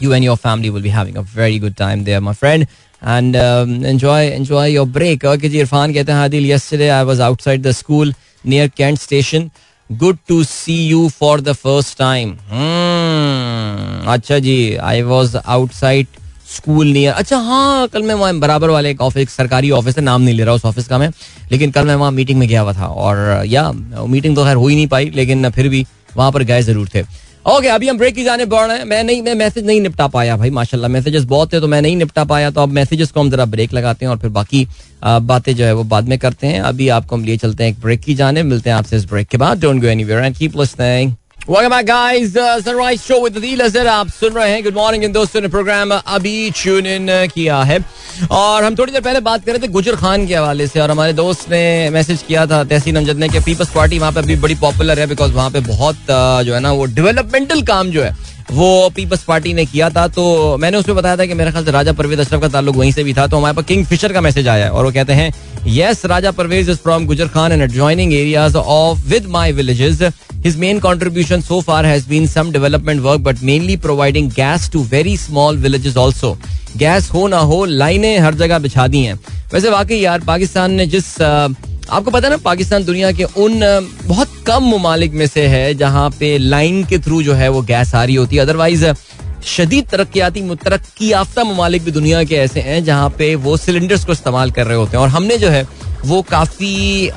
[0.00, 2.66] you and your family will be having a very good time there, my friend.
[3.02, 5.24] And um, enjoy enjoy your break.
[5.24, 8.12] Okay, जी इरफान कहते हैं हादिल yesterday I was outside the school
[8.44, 9.50] near Kent station.
[9.90, 12.36] Good to see you for the first time.
[12.50, 14.08] Hmm.
[14.16, 16.06] अच्छा जी I was outside
[16.51, 20.21] school near अच्छा हाँ कल मैं वहाँ बराबर वाले एक ऑफ़िस सरकारी ऑफ़िस है, नाम
[20.21, 21.09] नहीं ले रहा उस ऑफ़िस का मैं,
[21.51, 24.67] लेकिन कल मैं वहाँ मीटिंग में गया हुआ था और, या मीटिंग तो खैर हो
[24.67, 25.85] ही नहीं पाई, लेकिन फिर भी
[26.17, 27.03] वहाँ पर गए ज़रूर थे।
[27.45, 30.07] ओके अभी हम ब्रेक की जाने बढ़ रहे हैं। मैं नहीं, मैं मैसेज नहीं निपटा
[30.07, 33.19] पाया भाई, माशाल्लाह मैसेजेस बहुत थे तो मैं नहीं निपटा पाया तो अब मैसेजेस को
[33.19, 34.67] हम जरा ब्रेक लगाते हैं और फिर बाकी
[35.03, 37.79] बातें जो है वो बाद में करते हैं। अभी आपको हम लिए चलते हैं एक
[37.81, 40.57] ब्रेक की जाने, मिलते हैं आपसे इस ब्रेक के बाद। Don't go anywhere and keep
[40.59, 41.13] listening
[41.51, 42.59] Uh,
[43.21, 43.85] with Adil Azhar.
[43.85, 47.79] आप सुन रहे हैं गुड मॉर्निंग इन दोस्तों ने प्रोग्राम अभी ट्यून इन किया है
[48.31, 50.91] और हम थोड़ी देर पहले बात कर रहे थे गुजर खान के हवाले से और
[50.91, 54.35] हमारे दोस्त ने मैसेज किया था तहसीन अमजद ने कि पीपल्स पार्टी वहाँ पे अभी
[54.35, 55.97] बड़ी पॉपुलर है बिकॉज़ वहाँ पे बहुत
[56.45, 58.15] जो है ना वो डेवलपमेंटल काम जो है
[58.51, 61.71] वो पीपल्स पार्टी ने किया था। तो मैंने उसमें बताया था कि मेरे ख्याल से
[61.71, 64.21] राजा परवेज अशरफ का ताल्लुक वहीं से भी था। तो हमारे पास किंग फिशर का
[64.21, 65.31] मैसेज आया है और वो कहते हैं
[65.67, 70.11] yes Raja Parvez is from Gujar Khan and adjoining areas of with my villages
[70.43, 74.79] His main contribution so far has been some development work, but mainly providing gas to
[74.93, 76.31] very small villages also.
[76.77, 79.19] Gas हो ना हो लाइनें हर जगह बिछा दी हैं
[79.53, 83.59] वैसे वाकई यार पाकिस्तान ने जिस आपको पता है ना पाकिस्तान दुनिया के उन
[84.07, 87.93] बहुत कम ममालिक में से है जहाँ पे लाइन के थ्रू जो है वो गैस
[87.95, 88.85] आ रही होती है। अदरवाइज़
[89.45, 94.11] शदीद तरक्याती तरक्की याफ्ता ममालिक भी दुनिया के ऐसे हैं जहाँ पे वो सिलेंडर्स को
[94.11, 95.67] इस्तेमाल कर रहे होते हैं। और हमने जो है,
[96.05, 97.09] वो काफ़ी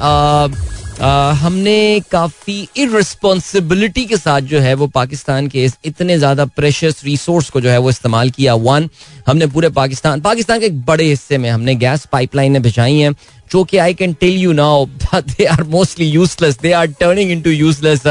[0.95, 7.51] हमने काफ़ी इरिस्पॉन्सिबिलिटी के साथ जो है, वो पाकिस्तान के इस इतने ज़्यादा प्रेशस रिसोर्स
[7.51, 8.89] को जो है, वो इस्तेमाल किया। वन
[9.27, 13.15] हमने पूरे पाकिस्तान पाकिस्तान के एक बड़े हिस्से में हमने गैस पाइपलाइनें बिछाई हैं।
[13.53, 17.51] जो कि I can tell you now they are mostly useless they are turning into
[17.51, 18.07] useless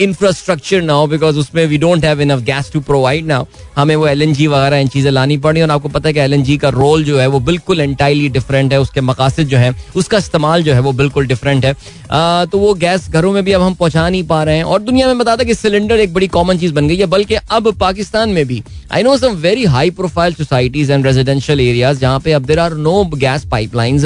[0.00, 3.44] infrastructure now because उसमें we don't have enough gas to provide now
[3.76, 6.68] हमें वो एलएनजी वगैरह इन चीज़ें लानी पड़ी और आपको पता है कि एलएनजी का
[6.70, 10.74] रोल जो है वो बिल्कुल एंटायरली डिफरेंट है। उसके मकासद जो है उसका इस्तेमाल जो
[10.74, 11.74] है वो बिल्कुल डिफरेंट है।
[12.10, 14.82] आ, तो वो गैस घरों में भी अब हम पहुँचा नहीं पा रहे हैं और
[14.82, 18.30] दुनिया में बताता कि सिलेंडर एक बड़ी कॉमन चीज़ बन गई है बल्कि अब पाकिस्तान
[18.30, 22.44] में भी। I know some very high profile societies and residential areas जहाँ पे अब
[22.46, 24.04] there are no gas pipelines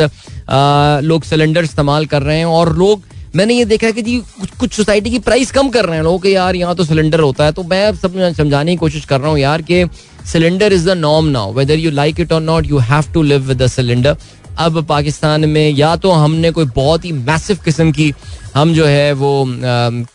[0.50, 3.02] लोग सिलेंडर इस्तेमाल कर रहे हैं और लोग,
[3.36, 6.04] मैंने ये देखा है कि जी, कुछ कुछ सोसाइटी की प्राइस कम कर रहे हैं
[6.04, 9.30] लोग यार यहाँ तो सिलेंडर होता है तो मैं सब समझाने की कोशिश कर रहा
[9.30, 9.84] हूँ यार कि
[10.32, 13.42] cylinder is the norm now whether you like it और not you have to live
[13.48, 14.16] with the cylinder
[14.58, 18.12] अब पाकिस्तान में या तो हमने कोई बहुत ही मैसिव किस्म की,
[18.54, 19.44] हम जो है वो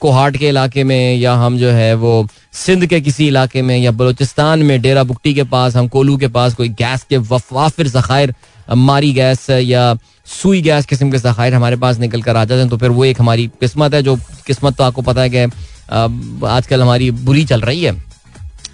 [0.02, 3.92] कोहाट के इलाके में या हम जो है वो सिंध के किसी इलाके में या
[3.92, 8.34] बलोचिस्तान में डेरा बुकटी के पास, हम कोलू के पास कोई गैस के वाफिर जखायर,
[8.70, 9.94] मारी गैस या
[10.28, 13.06] सुई गैस किस्म के जखायर हमारे पास निकल कर आ जाते हैं तो फिर वो
[13.06, 14.16] एक हमारी किस्मत है, जो
[14.48, 17.92] किस्मत तो आपको पता है कि आजकल हमारी बुरी चल रही है।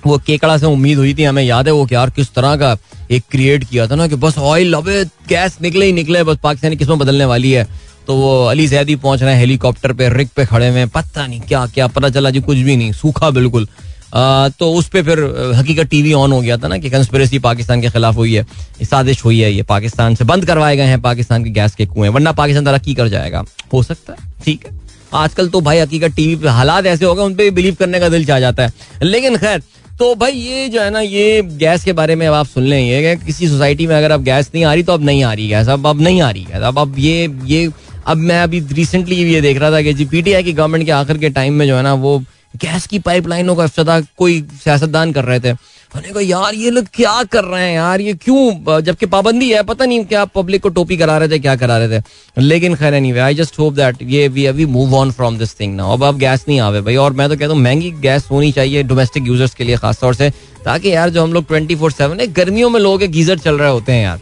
[0.05, 2.77] वो केकड़ा से उम्मीद हुई थी, हमें याद है वो यार किस तरह का
[3.11, 6.75] एक क्रिएट किया था ना कि बस ऑयल अबे गैस निकले ही निकले, बस पाकिस्तानी
[6.75, 7.67] किस्मत बदलने वाली है।
[8.07, 11.39] तो वो अली जैदी पहुँच रहे हैं, हेलीकॉप्टर पे रिक पे खड़े हुए पता नहीं
[11.41, 13.67] क्या क्या पता चला जी, कुछ भी नहीं, सूखा बिल्कुल।
[14.11, 15.19] तो उस पर फिर
[15.55, 18.45] हकीकत टीवी ऑन हो गया था ना कि कंस्पिरेसी पाकिस्तान के खिलाफ हुई है,
[18.83, 22.09] साजिश हुई है, ये पाकिस्तान से बंद करवाए गए हैं, पाकिस्तान के गैस के कुएँ,
[22.09, 23.43] वरना पाकिस्तान तरक्की कर जाएगा।
[23.73, 24.75] हो सकता है, ठीक है।
[25.13, 27.99] आजकल तो भाई हकीकत टीवी पे हालात ऐसे हो गए, उन पर भी बिलीव करने
[27.99, 29.61] का दिल चाह जाता है। लेकिन खैर
[29.99, 32.79] तो भाई ये जो है ना, ये गैस के बारे में अब आप सुन लें,
[32.79, 35.47] ये किसी सोसाइटी में अगर अब गैस नहीं आ रही तो अब नहीं आ रही
[35.47, 37.69] गैस, अब अब नहीं आ रही गैस, अब अब ये ये,
[38.07, 41.17] अब मैं अभी रिसेंटली ये देख रहा था कि जी पीटीआई की गवर्नमेंट के आखिर
[41.17, 42.23] के टाइम में जो है ना, वो
[42.61, 45.53] गैस की पाइपलाइनों का अफ्सदा कोई सियासतदान कर रहे थे।
[45.91, 48.01] मैंने कहा, यार, ये लोग क्या कर रहे हैं यार?
[48.01, 48.81] ये क्यों?
[48.81, 51.99] जबकि पाबंदी है, पता नहीं क्या पब्लिक को टोपी करा रहे थे, क्या करा रहे
[51.99, 52.03] थे।
[52.37, 55.75] लेकिन खैर नहीं आई जस्ट होप दैट ये we we move on from this thing
[55.75, 58.51] ना अब अब गैस नहीं आवे भाई। और मैं तो कहता हूँ, महँगी गैस होनी
[58.51, 60.29] चाहिए डोमेस्टिक यूज़र्स के लिए खासतौर से,
[60.65, 63.71] ताकि यार जो हम लोग ट्वेंटी फोर सेवन है गर्मियों में लोग गीजर चल रहे
[63.71, 64.19] होते हैं यार।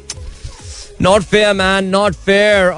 [1.02, 2.72] Not fair man not fair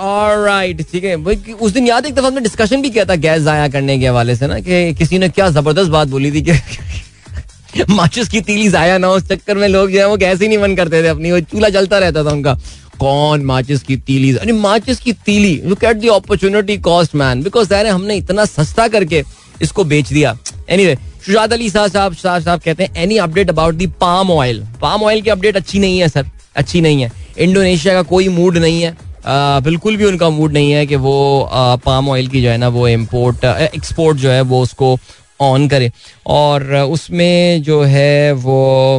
[0.44, 1.16] right ठीक है.
[1.16, 4.36] उस दिन याद एक दफ़ा हमने डिस्कशन भी किया था गैस जाया करने के हवाले
[4.36, 8.98] से ना कि किसी ने क्या ज़बरदस्त बात बोली थी कि माचिस की तीली जाया
[8.98, 11.32] ना उस चक्कर में लोग जो है वो गैस ही नहीं बंद करते थे अपनी
[11.32, 12.54] वो चूल्हा चलता रहता था उनका।
[13.00, 14.36] कौन माचिस की तीली?
[14.36, 18.88] अरे माचिस की तीली। Look at the opportunity cost man because there हमने इतना सस्ता
[18.88, 19.24] करके
[19.62, 20.38] इसको बेच दिया।
[20.70, 24.32] एनीवे anyway, शुजात अली साहब साहब साहब साहब कहते हैं any update about the palm
[24.32, 26.26] oil palm oil की अपडेट अच्छी नहीं है सर
[26.56, 28.95] अच्छी नहीं है। इंडोनेशिया का कोई मूड नहीं है।
[29.26, 31.50] आ, बिल्कुल भी उनका मूड नहीं है कि वो
[31.86, 34.97] पाम ऑयल की जो है ना वो इम्पोर्ट एक्सपोर्ट जो है वो उसको
[35.41, 35.91] ऑन करे।
[36.28, 38.97] और उसमें जो है वो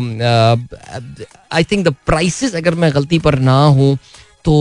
[1.53, 3.97] आई थिंक द प्राइसेस अगर मैं गलती पर ना हूँ
[4.45, 4.53] तो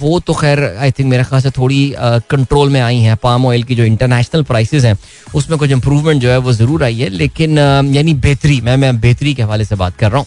[0.00, 1.94] वो तो खैर आई थिंक मेरे ख्याल से थोड़ी
[2.30, 4.96] कंट्रोल में आई हैं। पाम ऑयल की जो इंटरनेशनल प्राइसेस हैं
[5.34, 7.58] उसमें कुछ इम्प्रूवमेंट जो है वो ज़रूर आई है। लेकिन
[7.94, 10.26] यानी बेहतरी मैं मैं बेहतरी के हवाले से बात कर रहा हूँ।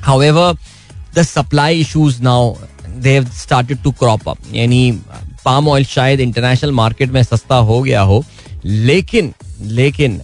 [0.00, 0.20] How
[1.14, 2.54] the supply issues now
[3.02, 4.90] they started to crop up यानी
[5.44, 8.24] पाम ऑयल शायद इंटरनेशनल मार्केट में सस्ता हो गया हो,
[8.64, 10.20] लेकिन लेकिन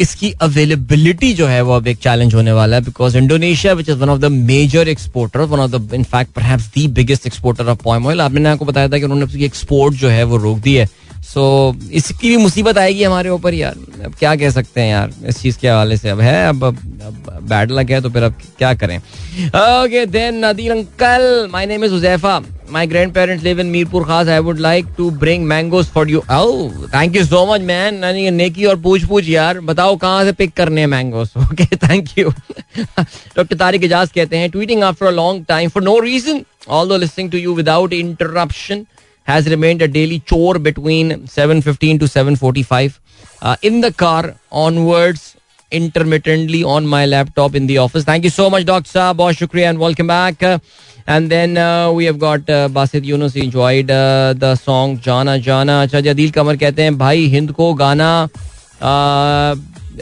[0.00, 3.96] इसकी अवेलेबिलिटी जो है वो अब एक चैलेंज होने वाला है because Indonesia which is
[3.98, 8.20] one of the major exporter one of the in fact the biggest exporter of palm oil
[8.20, 10.86] आपने आपको बताया था कि उन्होंने एक्सपोर्ट जो है वो रोक दी है।
[11.24, 15.12] सो so, इसकी भी मुसीबत आएगी हमारे ऊपर यार। अब क्या कह सकते हैं यार?
[15.28, 18.34] इस चीज़ के हवाले से अब है अब, अब बैड लग है तो फिर अब
[18.58, 18.98] क्या करें?
[18.98, 22.40] Okay then uncle my name is Huzaifa
[22.72, 26.18] my grand parents live in Mirpur Khas I would like to bring mangoes for you
[26.18, 28.00] oh thank you so much man
[28.34, 32.30] नेकी और पूछ पूछ यार बताओ कहाँ से पिक करने हैं mangoes okay thank you
[32.78, 36.44] doctor Tariq Ijaz कहते हैं tweeting after a long time for no reason
[36.88, 38.84] although listening to you without interruption
[39.28, 42.98] has remained a daily chore between 7.15 to 7.45
[43.42, 45.36] uh, in the car onwards
[45.70, 48.04] intermittently on my laptop in the office.
[48.04, 48.88] Thank you so much, Dr.
[48.88, 49.18] Saab.
[49.18, 50.42] Bahut shukriya and welcome back.
[50.42, 50.58] Uh,
[51.06, 55.80] and then uh, we have got uh, Basit Yunus enjoyed uh, the song Jana Jana.
[55.86, 58.10] अच्छा जदील कमर कहते हैं भाई हिंद को गाना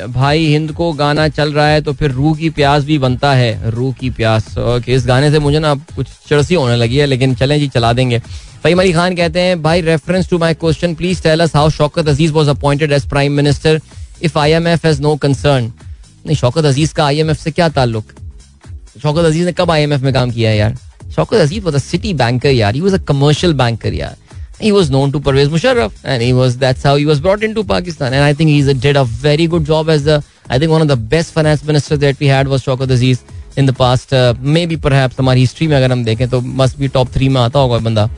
[0.06, 3.70] भाई हिंद को गाना चल रहा है तो फिर रूह की प्यास भी बनता है,
[3.70, 7.34] रूह की प्यास। ओके इस गाने से मुझे ना कुछ चड़सी होने लगी है, लेकिन
[7.34, 8.18] चलें जी, चला देंगे।
[8.64, 12.08] फहीम अली खान कहते हैं, भाई reference to my question please tell us how Shaukat
[12.08, 13.80] Aziz was appointed as prime minister
[14.22, 15.72] if I IMF has no concern
[16.26, 18.04] नहीं शौकत अज़ीज़ का आईएमएफ से क्या ताल्लुक?
[19.02, 20.76] शौकत अज़ीज़ ने कब आईएमएफ में काम किया है यार?
[21.14, 22.74] Shaukat Aziz was a city banker यार.
[22.74, 24.16] He was a commercial banker यार.
[24.59, 27.63] he was known to Parvez Musharraf and he was that's how he was brought into
[27.63, 30.81] Pakistan and I think he did a very good job as the I think one
[30.81, 33.23] of the best finance ministers that we had was Shaukat Aziz
[33.57, 36.87] in the past uh, maybe perhaps हमारी history में अगर हम देखें तो must be
[36.97, 38.09] top three में आता होगा बंदा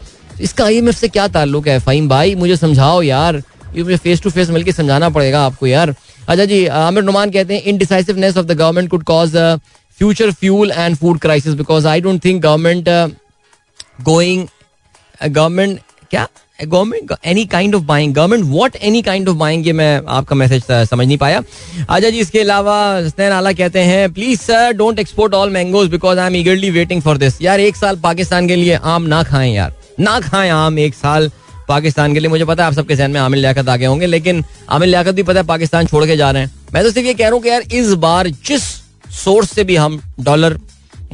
[0.41, 3.41] इसका आई से क्या ताल्लुक है फ़हीम भाई मुझे समझाओ यार
[3.76, 5.96] ये मुझे फेस टू फेस मिलकर समझाना पड़ेगा आपको यार
[6.28, 9.36] अच्छा जी आमिर नुमान कहते हैं indecisiveness of the government could cause
[9.98, 12.89] future fuel and food crisis because I don't think government
[14.06, 14.48] going
[15.30, 15.80] government
[16.11, 16.27] क्या?
[16.59, 20.62] Government any kind of buying government what any kind of buying ये मैं आपका मैसेज
[20.62, 21.42] समझ नहीं पाया।
[21.81, 26.18] अच्छा जी, इसके अलावा हसनैन आला कहते हैं please sir don't export all mangoes because
[26.18, 29.53] I am eagerly waiting for this यार, एक साल पाकिस्तान के लिए आम ना खाएँ
[29.55, 31.31] यार। ना खाएँ आम एक साल
[31.68, 34.44] पाकिस्तान के लिए। मुझे पता है आप सबके जहन में आमिर लियाकत आगे होंगे, लेकिन
[34.71, 37.14] आमिर लियाकत भी पता है पाकिस्तान छोड़ के जा रहे हैं। मैं तो सिर्फ़ ये
[37.14, 38.62] कह रहा हूँ कि यार, इस बार जिस
[39.14, 40.59] सोर्स से भी हम डॉलर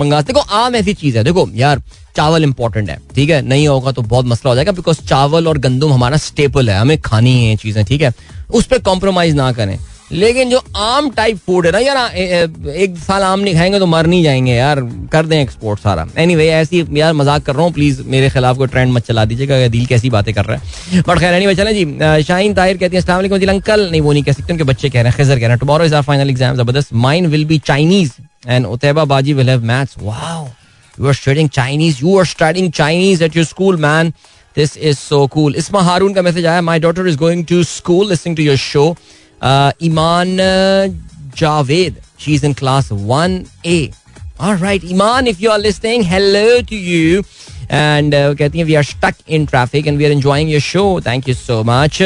[0.01, 1.83] मंगाते देखो आम ऐसी चीज़ है। देखो यार
[2.17, 3.41] चावल इंपॉर्टेंट है ठीक है?
[3.43, 7.01] नहीं होगा तो बहुत मसला हो जाएगा बिकॉज़ चावल और गंदम हमारा स्टेपल है। हमें
[7.01, 8.13] खानी है चीज़ें ठीक है?
[8.51, 9.79] उस पर कॉम्प्रोमाइज ना करें।
[10.13, 14.07] लेकिन जो आम टाइप फ़ूड है ना यार एक साल आम नहीं खाएँगे तो मर
[14.07, 14.81] नहीं जाएँगे यार।
[15.13, 18.57] कर दें एक्सपोर्ट सारा। एनी anyway, ऐसी यार मज़ाक कर रहा हूँ। प्लीज़ मेरे खिलाफ
[18.57, 21.73] कोई ट्रेंड मत चला दीजिएगा दिल कैसी बातें कर रहा है। बट खैर एनी चले
[21.75, 21.85] जी।
[22.25, 25.19] शाहीन ताहिर कहती है अंकल। नहीं वो नहीं कह सकते उनके बच्चे कह रहे हैं
[25.19, 28.13] खजर कह रहे हैं। Tomorrow is our final exam ज़बरदस्त। Mine will be Chinese
[28.47, 29.97] And Uteba Baji will have maths.
[29.97, 30.53] Wow.
[30.99, 32.01] You are studying Chinese.
[32.01, 34.15] You are studying Chinese at your school, man.
[34.55, 35.53] This is so cool.
[35.53, 36.63] Isma Harun ka message aaya.
[36.63, 38.97] My daughter is going to school listening to your show.
[39.41, 40.89] Uh, Iman uh,
[41.31, 42.01] Javed.
[42.17, 43.95] She's in class 1A.
[44.39, 47.25] All right, Iman, if you are listening, hello to you.
[47.69, 51.01] And uh, we are stuck in traffic and we are enjoying your show.
[51.01, 52.03] Thank you so much.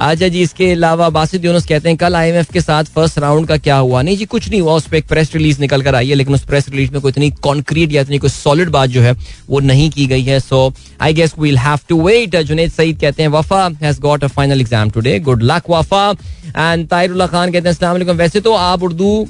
[0.00, 3.56] अच्छा जी, इसके अलावा बासित यूनुस कहते हैं, कल IMF के साथ first round का
[3.56, 4.02] क्या हुआ?
[4.02, 6.34] नहीं जी, कुछ नहीं हुआ, उस पर एक प्रेस रिलीज़ निकल कर आई है, लेकिन
[6.34, 9.12] उस प्रेस रिलीज़ में कोई इतनी कॉन्क्रीट या इतनी कोई सॉलिड बात जो है,
[9.48, 13.22] वो नहीं की गई है। So I guess we'll have to wait Junaid Saeed कहते
[13.22, 16.10] हैं, Wafa has got a final exam today good luck Wafa.
[16.48, 19.26] And Tahirullah Khan कहते हैं, अस्सलाम वैसे तो आप उर्दू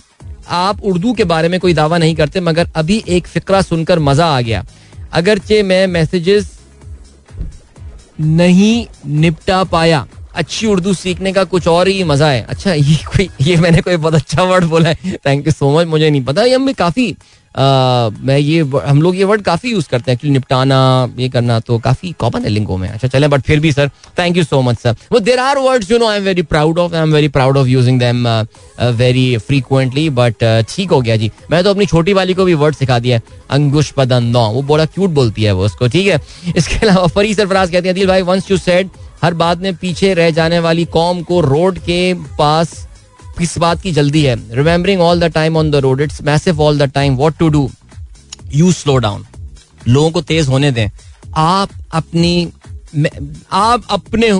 [0.51, 4.27] आप उर्दू के बारे में कोई दावा नहीं करते, मगर अभी एक फिक्रा सुनकर मज़ा
[4.27, 4.65] आ गया।
[5.13, 6.51] अगरचे मैं मैसेजेस
[8.21, 13.29] नहीं निपटा पाया। अच्छी उर्दू सीखने का कुछ और ही मज़ा है। अच्छा ये कोई,
[13.41, 16.45] ये मैंने कोई बहुत अच्छा वर्ड बोला है। थैंक यू सो मच मुझे नहीं पता।
[16.45, 17.15] ये हमें काफ़ी
[17.55, 20.77] मैं ये हम लोग ये वर्ड काफ़ी यूज़ करते हैं निपटाना,
[21.19, 23.89] ये करना तो काफ़ी कॉमन है लिंगो में। अच्छा चले बट फिर भी sir
[24.19, 26.79] thank you so much sir वो there are words you know I am very proud
[26.79, 28.27] of I am very proud of using them
[28.99, 32.75] very frequently but ठीक हो गया जी। मैं तो अपनी छोटी वाली को भी वर्ड
[32.75, 36.21] सिखा दिया अंगुश पदन वो बड़ा क्यूट बोलती है वो उसको, ठीक है?
[36.57, 38.89] इसके अलावा फरी सरफराज कहते हैं दिल भाई वंस यू सेड
[39.23, 42.75] हर बात में पीछे रह जाने वाली कौम को रोड के पास
[43.39, 46.79] किस बात की जल्दी है। Remembering all the time on the road it's massive all
[46.79, 47.71] the time what to do
[48.55, 49.25] you slow down
[49.89, 50.89] लोगों को तेज होने दें।
[51.37, 52.49] आप अपनी
[53.53, 54.31] आप अपने,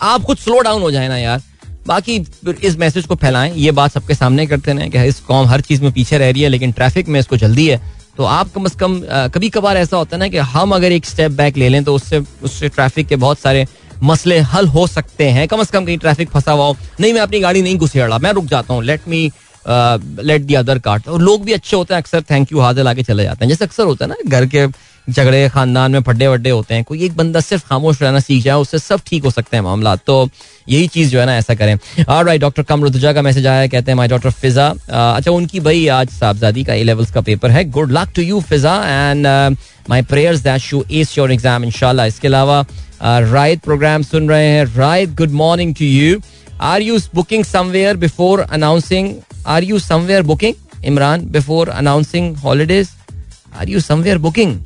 [0.00, 1.42] आप खुद स्लो डाउन हो जाए ना यार।
[1.86, 2.16] बाकी
[2.62, 5.82] इस मैसेज को फैलाएँ। ये बात सबके सामने करते हैं कि इस कौम हर चीज़
[5.82, 7.80] में पीछे रह रही है, लेकिन ट्रैफ़िक में इसको जल्दी है।
[8.16, 9.00] तो आप कम अज कम
[9.34, 11.94] कभी कभार ऐसा होता है ना कि हम अगर एक स्टेप बैक ले लें तो
[11.94, 13.66] उससे उससे ट्रैफ़िक के बहुत सारे
[14.02, 17.20] मसले हल हो सकते हैं। कम से कम कहीं ट्रैफ़िक फंसा हुआ हो। नहीं, मैं
[17.20, 19.30] अपनी गाड़ी नहीं घुसेड़ा। मैं रुक जाता हूँ। Let me
[19.64, 23.02] let the other card और लोग भी अच्छे होते हैं, अक्सर थैंक यू हाजिर लाके
[23.02, 24.66] चले जाते हैं। जैसे अक्सर होता है ना, घर के
[25.10, 28.54] झगड़े, खानदान में फड्डे वड्डे होते हैं, कोई एक बंदा सिर्फ़ खामोश रहना सीख जाए,
[28.56, 30.28] उससे सब ठीक हो सकते हैं मामला। तो
[30.68, 33.90] यही चीज़ जो है ना, ऐसा करें। और राइट डॉक्टर कमरुद्जा का मैसेज आया, कहते
[33.90, 37.64] हैं माई डॉक्टर फिजा अच्छा उनकी भाई आज साहबजादी का ए लेवल्स का पेपर है।
[37.70, 39.26] Good luck to you Fiza and
[39.88, 42.64] my prayers that you ace your exam इनशाला इसके अलावा
[43.02, 46.20] राइट प्रोग्राम सुन रहे हैं। Right good morning to you
[46.62, 49.14] are you booking somewhere before announcing
[49.46, 52.88] are you somewhere booking Imran before announcing holidays
[53.56, 54.56] are you somewhere booking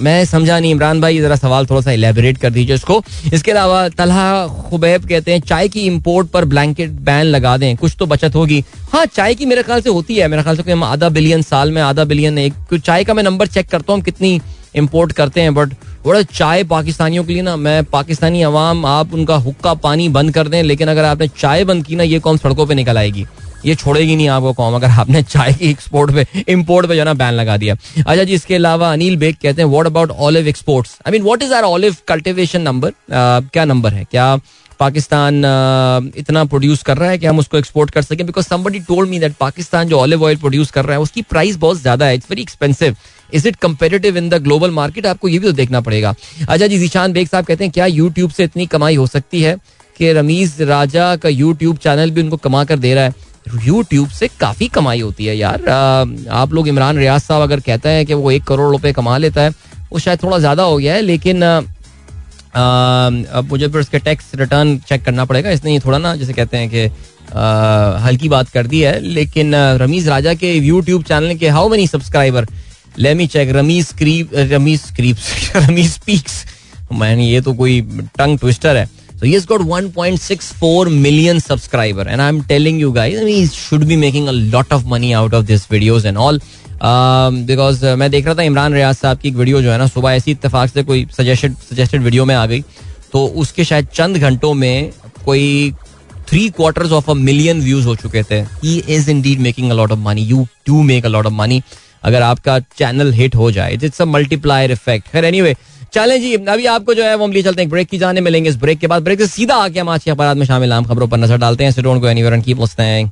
[0.00, 3.88] मैं समझा नहीं, इमरान भाई, जरा सवाल थोड़ा सा इलेबोरेट कर दीजिए उसको। इसके अलावा
[3.90, 8.34] तलहा खुबैब कहते हैं, चाय की इम्पोर्ट पर ब्लैंकेट बैन लगा दें, कुछ तो बचत
[8.34, 11.42] होगी। हाँ चाय की मेरे ख्याल से होती है, मेरे ख्याल से हम आधा बिलियन
[11.42, 14.40] साल में, आधा बिलियन एक चाय का मैं नंबर चेक करता हूँ कितनी
[14.76, 15.72] इम्पोर्ट करते हैं बट
[16.06, 20.48] बड़ा चाय पाकिस्तानियों के लिए ना, मैं पाकिस्तानी अवाम आप उनका हुक्का पानी बंद कर
[20.48, 23.26] दें, लेकिन अगर आपने चाय बंद की ना, ये कौन सड़कों पर निकल आएगी।
[23.64, 27.14] ये छोड़ेगी नहीं आपको कौम अगर आपने चाय की एक्सपोर्ट पे इंपोर्ट पे जो ना
[27.14, 30.96] बैन लगा दिया। अच्छा जी इसके अलावा अनिल बेग कहते हैं what about olive exports
[31.06, 34.04] I mean what is our olive cultivation number क्या नंबर है?
[34.04, 34.38] क्या
[34.80, 38.24] पाकिस्तान uh, इतना प्रोड्यूस कर रहा है कि हम उसको एक्सपोर्ट कर सकें?
[38.26, 41.56] Because somebody told me that Pakistan जो ऑलिव ऑयल प्रोड्यूस कर रहा है उसकी प्राइस
[41.56, 42.96] बहुत ज़्यादा है। It's very expensive
[43.34, 46.78] is it competitive in the global market आपको ये भी तो देखना पड़ेगा। अच्छा जी
[46.78, 49.56] जीशान बेग साहब कहते हैं क्या यूट्यूब से इतनी कमाई हो सकती है
[49.96, 53.14] कि रमीज राजा का यूट्यूब चैनल भी उनको कमा कर दे रहा है?
[53.56, 55.68] यूट्यूब से काफ़ी कमाई होती है यार।
[56.32, 59.42] आप लोग इमरान रियाज साहब अगर कहते हैं कि वो एक करोड़ रुपए कमा लेता
[59.42, 59.50] है,
[59.92, 61.42] वो शायद थोड़ा ज़्यादा हो गया है, लेकिन
[62.54, 66.56] अब मुझे फिर उसके टैक्स रिटर्न चेक करना पड़ेगा। इसने ये थोड़ा ना, जैसे कहते
[66.56, 66.90] हैं कि
[68.04, 72.46] हल्की बात कर दी है, लेकिन रमीज राजा के यूट्यूब चैनल के how many subscriber
[72.98, 76.44] let me check Ramiz creep Ramiz creeps Ramiz speaks
[76.92, 77.80] man ये तो कोई
[78.18, 78.88] टंग ट्विस्टर है।
[79.20, 83.46] So he has got 1.64 million subscriber, and I'm telling you guys, I mean, he
[83.48, 86.38] should be making a lot of money out of these videos and all.
[87.46, 89.86] Because uh, मैं देख रहा था इमरान रियाज साहब की एक video जो है ना
[89.86, 92.60] सुबह ऐसी इतफाक से कोई सजेस्टेड सजेस्टेड वीडियो में आ गई।
[93.12, 94.92] तो उसके शायद चंद घंटों में
[95.24, 95.72] कोई
[96.28, 99.98] three quarters of a million views हो चुके थे। He is indeed making a of
[99.98, 101.62] money you do make a of money
[102.04, 105.56] अगर आपका चैनल हिट हो जाए इट्स अ मल्टीप्लायर इफ़ेक्ट खैर एनीवे
[105.92, 108.50] चलें जी, अभी आपको जो है वो हम लिए चलते हैं ब्रेक की जाने, मिलेंगे
[108.50, 110.84] इस ब्रेक के बाद। ब्रेक से सीधा आके हम आज के अखबार में शामिल आम
[110.84, 111.70] खबरों पर नज़र डालते हैं।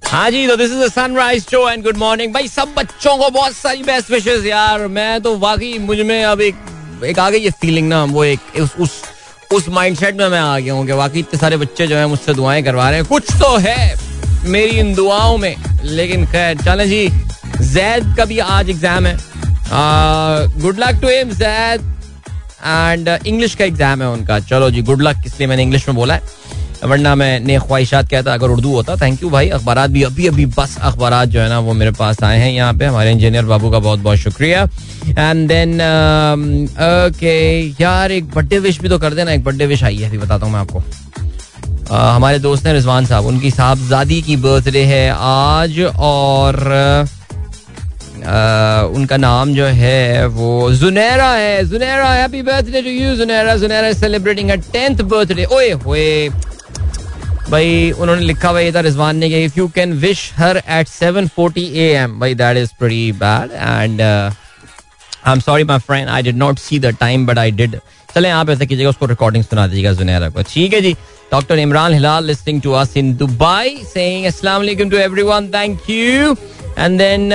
[0.06, 3.52] हाँ जी तो this is sunrise show and good morning भाई, सब बच्चों को बहुत
[3.54, 6.54] सारी बेस्ट विशेष यार। मैं तो वाकई, मुझमें अब एक
[7.04, 9.02] एक आ गई ये फीलिंग ना। वो एक, उस उस
[9.54, 12.34] उस माइंडसेट में मैं आ गया हूँ कि वाकई इतने सारे बच्चे जो है मुझसे
[12.34, 13.94] दुआएँ करवा रहे हैं। कुछ तो है
[14.44, 17.08] मेरी इन दुआओं में, लेकिन खैर, चले जी।
[17.64, 19.16] जैद का भी आज एग्ज़ाम है।
[20.60, 21.94] Good luck to him Zaid.
[22.60, 25.96] And English uh, का एग्ज़ाम है उनका। चलो जी गुड लक इसलिए मैंने इंग्लिश में
[25.96, 26.44] बोला है।
[26.84, 30.46] वरना मैं ने ख्वाहिशात कहता अगर उर्दू होता थैंक यू भाई। अखबार भी अभी अभी
[30.48, 33.70] बस अखबार जो है ना वो मेरे पास आए हैं यहाँ पे। हमारे इंजीनियर बाबू
[33.70, 34.62] का बहुत बहुत शुक्रिया।
[35.08, 37.34] एंड देन ओके
[37.82, 40.46] यार एक बर्थडे विश भी तो कर देना। एक बर्थडे विश आई है अभी बताता
[40.46, 40.82] हूँ मैं आपको।
[41.86, 47.15] Uh, हमारे दोस्त हैं रिजवान साहब। उनकी साहबजादी की बर्थडे है आज और uh,
[48.16, 53.56] उनका नाम जो है वो जुनेरा है। Junera happy birthday to you Junera.
[53.56, 56.28] Junera is celebrating a tenth birthday ओए होए।
[57.50, 61.66] भाई, उन्होंने लिखा हुआ ये था रिजवान ने if you can wish her at 7:40
[61.74, 66.58] AM भाई that is pretty bad and I am sorry my friend I did not
[66.58, 67.78] see the time but I did
[68.14, 70.92] चलें, आप ऐसा कीजिएगा, उसको रिकॉर्डिंग सुना दीजिएगा, जुनेरा को। ठीक है जी।
[71.32, 76.34] Doctor Imran Hilal listening to us in Dubai saying अस्सलाम वालेकुम to everyone thank you
[76.78, 77.30] and then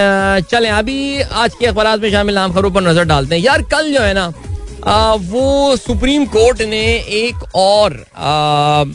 [0.52, 3.92] चले अभी आज के अखबार में शामिल नाम खबरों पर नज़र डालते हैं। यार कल
[3.94, 4.32] जो है ना
[4.84, 6.84] आ, वो सुप्रीम कोर्ट ने
[7.18, 8.86] एक और आ,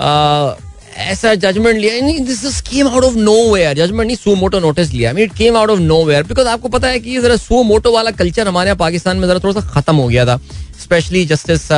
[0.00, 0.54] आ,
[0.98, 3.14] ऐसा जजमेंट लिया। This is came out of
[3.52, 6.88] nowhere judgement नहीं सो मोटो नोटिस लिया। It came out of nowhere because आपको पता
[6.88, 9.96] है कि जरा सो मोटो वाला कल्चर हमारे यहाँ पाकिस्तान में जरा थोड़ा सा खत्म
[9.96, 10.36] हो गया था।
[10.82, 11.68] स्पेशली जस्टिस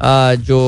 [0.00, 0.58] जो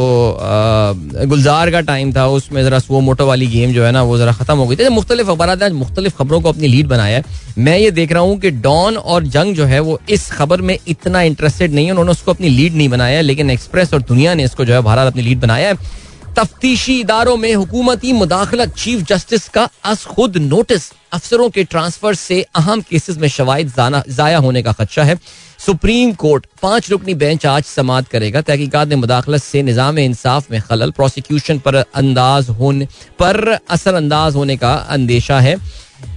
[1.29, 4.33] गुलजार का टाइम था, उसमें ज़रा सो मोटो वाली गेम जो है ना, वो ज़रा
[4.33, 7.25] ख़त्म हो गई थी। मुख्तलिफ़ अखबार ने आज मुख्तलिफ़ खबरों को अपनी लीड बनाया है।
[7.59, 10.77] मैं ये देख रहा हूँ कि डॉन और जंग जो है, वो इस खबर में
[10.89, 14.45] इतना इंटरेस्टेड नहीं है। उन्होंने उसको अपनी लीड नहीं बनाया लेकिन एक्सप्रेस और दुनिया ने
[14.45, 15.99] इसको जो है भारत अपनी लीड बनाया है।
[16.37, 22.41] तफ्तीशी इदारों में हुकूमती मुदाखलत चीफ जस्टिस का अस खुद नोटिस अफसरों के ट्रांसफ़र से
[22.57, 23.73] अहम केसेस में शवायद
[24.11, 25.19] जाया होने का खदशा है।
[25.61, 30.61] सुप्रीम कोर्ट पाँच रुकनी बेंच आज समात करेगा। तहकीकात में मुदाखलत से निज़ाम इंसाफ में
[30.61, 32.87] खलल। प्रोसिक्यूशन पर अंदाज होने
[33.19, 35.55] पर असर अंदाज होने का अंदेशा है।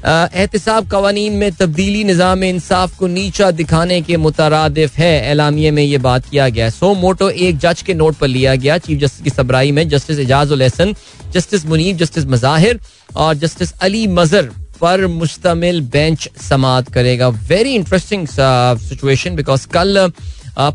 [0.05, 5.97] एहतसाब कवानीन में तब्दीली निज़ाम इंसाफ को नीचा दिखाने के मुतरदफ है। एलामिया में ये
[5.99, 9.29] बात किया गया। सो मोटो एक जज के नोट पर लिया गया। चीफ जस्टिस की
[9.31, 10.95] सबराई में justice Ijazul Ahsan
[11.33, 12.79] justice Munib, justice Mazahir
[13.15, 14.49] और जस्टिस अली मजर
[14.83, 20.11] पर मुश्तमिल बेंच समात करेगा। वेरी इंटरेस्टिंग सिचुएशन बिकॉज़ कल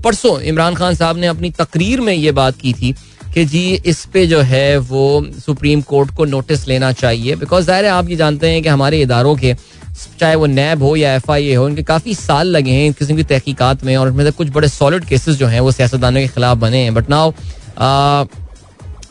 [0.04, 2.94] परसों इमरान खान साहब ने अपनी तकरीर में ये बात की थी
[3.34, 7.84] कि जी, इस पे जो है वो सुप्रीम कोर्ट को नोटिस लेना चाहिए बिकॉज़ ज़ाहिर
[7.84, 9.54] है आप ये जानते हैं कि हमारे इदारों के,
[10.20, 13.16] चाहे वो नैब हो या एफ़ आई ए हो, इनके काफ़ी साल लगे हैं किस्म
[13.16, 16.58] की तहकीकात में और इसमें कुछ बड़े सॉलिड केसेस जो हैं वो सियासतदानों के खिलाफ
[16.58, 17.32] बने हैं। बट नाउ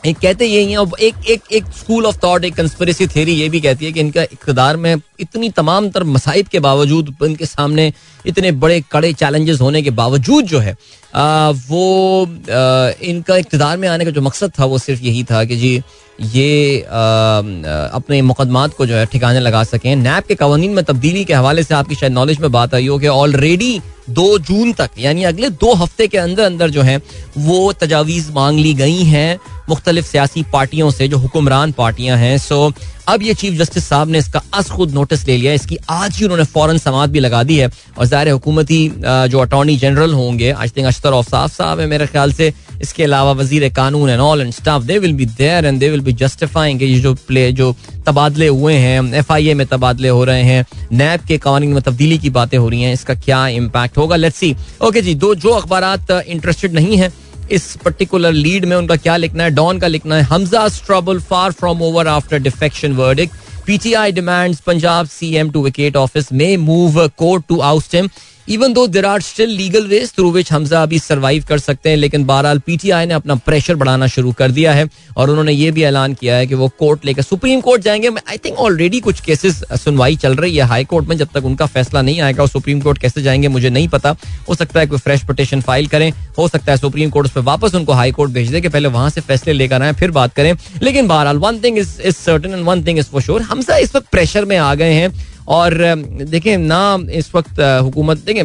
[0.05, 3.61] एक कहते यही है एक एक एक स्कूल ऑफ़ थॉट एक कंस्परेसी थेरी ये भी
[3.61, 7.91] कहती है कि इनका इकतदार में इतनी तमाम तर मसाइब के बावजूद इनके सामने
[8.25, 10.75] इतने बड़े कड़े चैलेंजेस होने के बावजूद जो है
[11.15, 15.43] आ, वो आ, इनका इकतदार में आने का जो मकसद था वो सिर्फ़ यही था
[15.45, 15.81] कि जी
[16.19, 21.23] ये आ, अपने मुकदमात को जो है ठिकाने लगा सकें। नैब के कवानीन में तब्दीली
[21.25, 24.89] के हवाले से आपकी शायद नॉलेज में बात आई हो कि ऑलरेडी दो जून तक
[24.99, 26.97] यानी अगले दो हफ़्ते के अंदर अंदर जो है
[27.37, 32.71] वो तजावीज़ मांग ली गई हैं मुख्तलिफ़ सियासी पार्टियों से जो हुक्मरान पार्टियाँ हैं। सो
[33.07, 36.23] अब ये चीफ जस्टिस साहब ने इसका अस खुद नोटिस ले लिया इसकी आज ही
[36.25, 40.69] उन्होंने फ़ौरन समात भी लगा दी है और ज़ाहिर हुकूमती जो अटॉर्नी जनरल होंगे आई
[40.77, 44.51] थिंक अशतर औसाफ साहब है मेरे ख्याल से, इसके अलावा वज़ीर कानून and all and
[44.53, 47.75] staff they will be there and they will be justifying ये जो प्ले, जो
[48.07, 51.81] तबादले हुए हैं एफ़ आई ए में तबादले हो रहे हैं, नैब के कवानी में
[51.83, 54.15] तब्दीली की बातें हो रही हैं, इसका क्या इम्पैक्ट होगा?
[54.15, 57.11] लेट्स सी ओके जी, दो, जो अखबार इंटरेस्टेड नहीं है
[57.51, 59.49] इस पर्टिकुलर लीड में उनका क्या लिखना है?
[59.49, 63.31] डॉन का लिखना है, Hamza struggle far from over after defection verdict
[63.65, 68.09] PTI demands Punjab CM to vacate office में move court to oust him
[68.47, 71.97] even though there are still legal ways through which Hamza अभी survive कर सकते हैं,
[71.97, 75.83] लेकिन बहरहाल PTI ने अपना pressure बढ़ाना शुरू कर दिया है और उन्होंने ये भी
[75.83, 79.63] ऐलान किया है कि वो कोर्ट लेकर सुप्रीम कोर्ट जाएँगे। आई थिंक ऑलरेडी कुछ केसेस
[79.83, 82.81] सुनवाई चल रही है हाई कोर्ट में, जब तक उनका फैसला नहीं आएगा और सुप्रीम
[82.81, 84.15] कोर्ट कैसे जाएँगे, मुझे नहीं पता।
[84.49, 87.41] हो सकता है कोई फ्रेश पटिशन फ़ाइल करें, हो सकता है सुप्रीम कोर्ट उस पर
[87.43, 90.33] वापस उनको हाई कोर्ट भेज दे कि पहले वहाँ से फैसले लेकर आए, फिर बात
[90.33, 93.77] करें। लेकिन बहरहाल one thing is is certain and one thing is for sure Hamza
[93.77, 95.77] इस वक्त प्रेशर में आ गए हैं। और
[96.23, 98.43] देखें ना इस वक्त हुकूमत देखें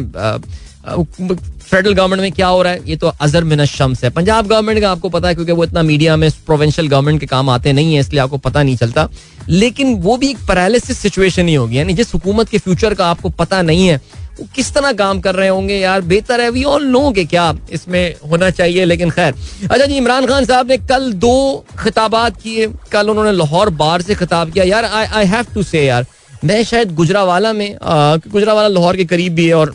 [1.63, 4.79] फेडरल गवर्नमेंट में क्या हो रहा है, ये तो अजर मिन शम्स है। पंजाब गवर्नमेंट
[4.81, 7.93] का आपको पता है, क्योंकि वो इतना मीडिया में प्रोविंशियल गवर्नमेंट के काम आते नहीं
[7.93, 9.07] है, इसलिए आपको पता नहीं चलता।
[9.49, 13.29] लेकिन वो भी एक पैरालिसिस सिचुएशन ही होगी, यानी जिस हुकूमत के फ्यूचर का आपको
[13.31, 13.95] पता नहीं है,
[14.39, 17.53] वो किस तरह काम कर रहे होंगे, यार, बेहतर है वी ऑल नो कि क्या
[17.71, 22.67] इसमें होना चाहिए, लेकिन खैर। अच्छा जी, इमरान खान साहब ने कल दो खिताबात किए,
[22.91, 26.05] कल उन्होंने लाहौर बार से खिताब किया। यार आई आई हैव टू से यार
[26.43, 29.73] मैं शायद गुजरावाला में गुजरावाला लाहौर के करीब भी है और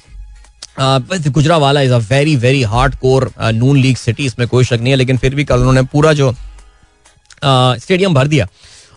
[1.28, 2.62] Gujranwala is a very very
[2.96, 6.12] hardcore Noon League city इसमें कोई शक नहीं है, लेकिन फिर भी कल उन्होंने पूरा
[6.12, 6.32] जो
[7.42, 8.46] स्टेडियम भर दिया।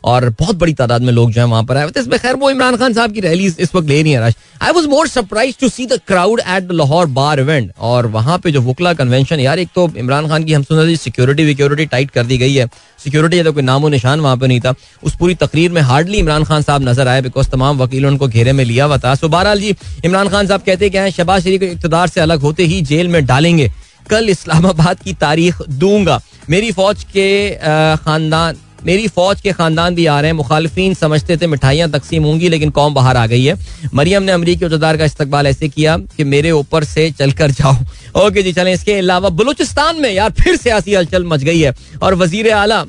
[0.04, 2.78] और बहुत बड़ी तादाद में लोग जो है वहाँ पर आए इसमें खैर वो इमरान
[2.78, 5.86] खान साहब की रैली इस वक्त ले रही। है I was more surprised to see
[5.86, 9.70] the crowd at the Lahore bar event और वहाँ पे जो वुकला कन्वेंशन यार एक
[9.76, 12.68] तो इमरान खान की हम सुन रहे सिक्योरिटी विक्योरिटी टाइट कर दी गई है।
[13.00, 16.44] सिक्योरिटी तो कोई नामो निशान वहाँ पर नहीं था। उस पूरी तकरीर में हार्डली इमरान
[16.44, 19.60] खान साहब नज़र आए बिकॉज़ तमाम वकीलों उनको घेरे में लिया हुआ था। सो बहरहाल
[19.60, 23.08] जी, इमरान खान साहब कहते क्या है, शबाज शरीफ इकतदार से अलग होते ही जेल
[23.08, 23.72] में डालेंगे।
[24.10, 27.50] कल इस्लामाबाद की तारीख दूँगा। मेरी फौज के
[27.98, 32.50] खानदान मेरी फौज के खानदान भी आ रहे हैं। मुखालफी समझते थे मिठाइयाँ तकसीम होंगी,
[32.50, 33.56] लेकिन कौम बाहर आ गई है।
[33.94, 37.76] मरियम ने अमरीकी उहदेदार का इस्तकबाल ऐसे किया कि मेरे ऊपर से चलकर जाओ।
[38.18, 42.16] ओके जी, चलें इसके अलावा बलूचिस्तान में यार फिर सियासी हलचल मच गई है। और
[42.16, 42.84] वज़ीर आला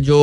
[0.00, 0.18] जो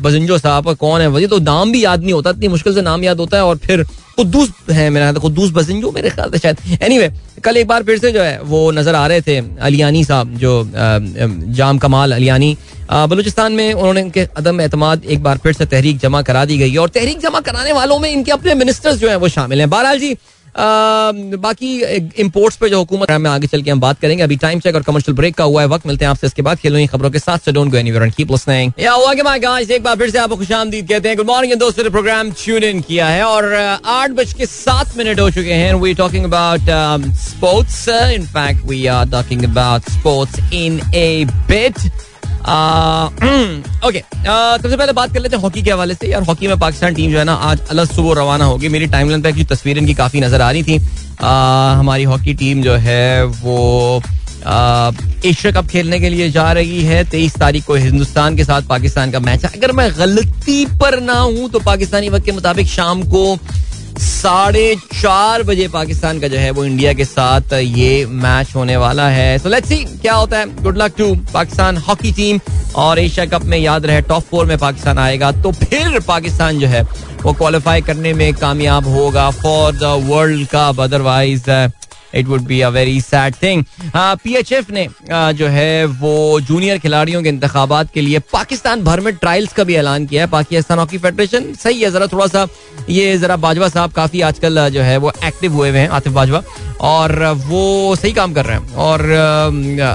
[0.00, 1.08] बजंजो साहब कौन है?
[1.08, 3.56] वजी तो नाम भी याद नहीं होता, इतनी मुश्किल से नाम याद होता है। और
[3.58, 3.84] फिर
[4.16, 7.10] कुद्दूस है मेरा कुद्दूस बजिंजो मेरे ख्याल से शायद। एनीवे
[7.44, 10.70] कल एक बार फिर से जो है, वो नज़र आ रहे थे अलियानी साहब, जो
[11.54, 12.56] जाम कमाल अलियानी
[12.90, 16.70] बलूचिस्तान में उन्होंने इनके अदम एतमाद एक बार फिर से तहरीक जमा करा दी गई
[16.70, 19.70] है। और तहरीक जमा कराने वालों में इनके अपने मिनिस्टर्स जो हैं वो शामिल हैं।
[19.70, 20.16] बहरहाल जी
[20.54, 21.68] बाकी
[22.20, 24.82] इम्पोर्ट्स पे जो हुकूमत में आगे चल के हम बात करेंगे। अभी टाइम चेक और
[24.82, 27.38] कमर्शियल ब्रेक का हुआ है। वक्त, मिलते हैं आपसे इसके बाद। खेलों खबरों के साथ
[27.38, 28.32] से don't go anywhere and keep
[28.80, 31.54] या हुआ कि माय गाइस एक बार फिर से आपको खुशामदीद कहते हैं। गुड मॉर्निंग
[31.60, 35.52] दोस्तों ने प्रोग्राम ट्यून इन किया है। और आठ बज के सात मिनट हो चुके
[35.52, 41.90] हैं। We talking about sports in fact we are talking about sports in a bit
[42.40, 46.94] okay सबसे पहले बात कर लेते हैं हॉकी के हवाले से। यार, हॉकी में पाकिस्तान
[46.94, 50.20] टीम जो है ना, आज अलग सुबह रवाना होगी। मेरी टाइमलाइन पे तस्वीर इनकी काफ़ी
[50.20, 50.78] नज़र आ रही थी।
[51.20, 54.02] हमारी हॉकी टीम जो है, वो
[54.40, 59.10] एशिया कप खेलने के लिए जा रही है। तेईस तारीख को हिंदुस्तान के साथ पाकिस्तान
[59.10, 63.02] का मैच है। अगर मैं गलती पर ना हूँ तो पाकिस्तानी वक्त के मुताबिक शाम
[63.04, 63.36] को
[63.98, 69.08] साढ़े चार बजे पाकिस्तान का जो है वो इंडिया के साथ ये मैच होने वाला
[69.08, 72.40] है। सो लेट्स सी क्या होता है। Good luck to Pakistan hockey team
[72.76, 76.66] और एशिया कप में याद रहे टॉप फोर में पाकिस्तान आएगा तो फिर पाकिस्तान जो
[76.66, 76.82] है
[77.22, 81.50] वो क्वालिफाई करने में कामयाब होगा for the world cup otherwise
[82.14, 83.64] it would be a very sad thing
[83.96, 89.00] P H F ने जो है, वो जूनियर खिलाड़ियों के इंतबात के लिए पाकिस्तान भर
[89.00, 92.46] में ट्रायल्स का भी ऐलान किया है। पाकिस्तान हॉकी फेडरेशन सही है, जरा थोड़ा सा
[92.90, 96.42] ये जरा बाजवा साहब काफ़ी आजकल जो है, वो एक्टिव हुए हुए हैं, आतिफ बाजवा।
[96.80, 97.12] और
[97.46, 99.00] वो सही काम कर रहे हैं। और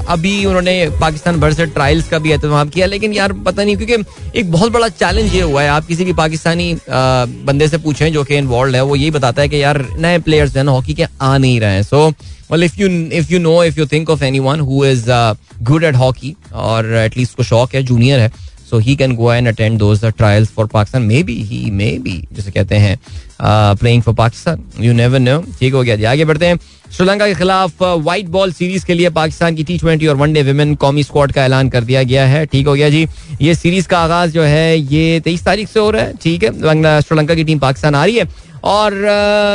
[0.10, 4.40] अभी उन्होंने पाकिस्तान भर से ट्रायल्स का भी एहतमाम किया। लेकिन यार, पता नहीं, क्योंकि
[4.40, 8.24] एक बहुत बड़ा चैलेंज ये हुआ है। आप किसी भी पाकिस्तानी बंदे से पूछें जो
[8.24, 11.06] कि इन्वॉल्व है, वो यही बताता है कि यार, नए प्लेयर्स हैं ना हॉकी के
[11.22, 12.05] आ नहीं रहे हैं। So
[12.52, 12.90] well if you
[13.20, 16.94] if you know if you think of anyone who is uh, good at hockey और
[16.96, 18.32] एटलीस्ट उसको शौक है जूनियर है
[18.70, 22.76] so he can go and attend those trials for Pakistan maybe he maybe जैसे कहते
[22.86, 22.98] हैं
[23.42, 26.60] playing for Pakistan you never know ठीक हो गया जी। आगे बढ़ते हैं।
[26.92, 30.76] श्रीलंका के खिलाफ व्हाइट बॉल सीरीज़ के लिए पाकिस्तान की टी ट्वेंटी और वनडे विमेन
[30.76, 33.06] कौमी स्क्वाड का ऐलान कर दिया गया है। ठीक हो गया जी।
[33.42, 37.02] ये सीरीज़ का आगाज़ जो है, ये तेईस तारीख से हो रहा है। ठीक है।
[37.02, 38.28] श्रीलंका की टीम पाकिस्तान आ रही है।
[38.64, 38.94] और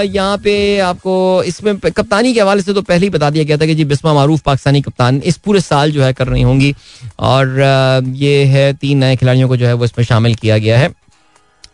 [0.06, 3.66] यहाँ पे आपको इसमें कप्तानी के हवाले से तो पहले ही बता दिया गया था
[3.66, 6.74] कि जी बिस्मा मारूफ पाकिस्तानी कप्तान इस पूरे साल जो है कर रही होंगी।
[7.18, 10.92] और ये है तीन नए खिलाड़ियों को जो है वो इसमें शामिल किया गया है।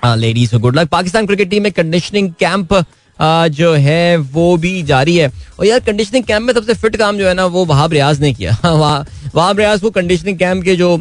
[0.05, 2.85] Ladies good luck Pakistan cricket team में कंडीशनिंग कैंप
[3.21, 7.29] जो है, वो भी जारी है। और यार कंडीशनिंग कैंप में सबसे फिट काम जो
[7.29, 8.57] है ना, वो वहाब रियाज ने किया।
[9.35, 10.97] वहाब रियाज वो कंडीशनिंग कैंप के जो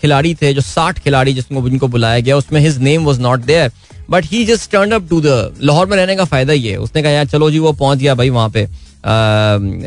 [0.00, 3.70] खिलाड़ी थे, जो साठ खिलाड़ी जिसको, जिनको बुलाया गया, उसमें his name was not there
[4.10, 7.12] but he just turn up to the Lahore में रहने का फ़ायदा है उसने कहा,
[7.12, 8.60] यार, चलो जी, वो पहुँच गया भाई वहाँ पे।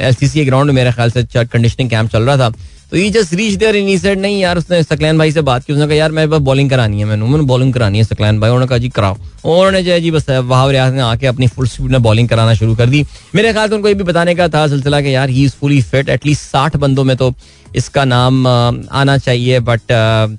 [0.08, 2.54] एल सी सी ग्राउंड में मेरे ख्याल से कंडीशनिंग कैंप चल रहा था।
[2.92, 5.74] तो ये just reach there and said नहीं यार, उसने सकलैन भाई से बात की,
[5.74, 8.50] उसने कहा, यार मैं बॉलिंग करानी है, मैंने मैंने बॉलिंग करानी है सकलैन भाई.
[8.50, 9.18] उन्होंने कहा, जी, कराओ.
[9.44, 12.54] उन्होंने जो है जी बस वहाँ रियाज ने आके अपनी फुल स्पीड में बॉलिंग कराना
[12.54, 15.30] शुरू कर दी। मेरे ख्याल से उनको ये भी बताने का था सिलसिला कि यार
[15.30, 17.34] he is fully fit at least साठ बंदों में तो
[17.76, 19.82] इसका नाम आना चाहिए बट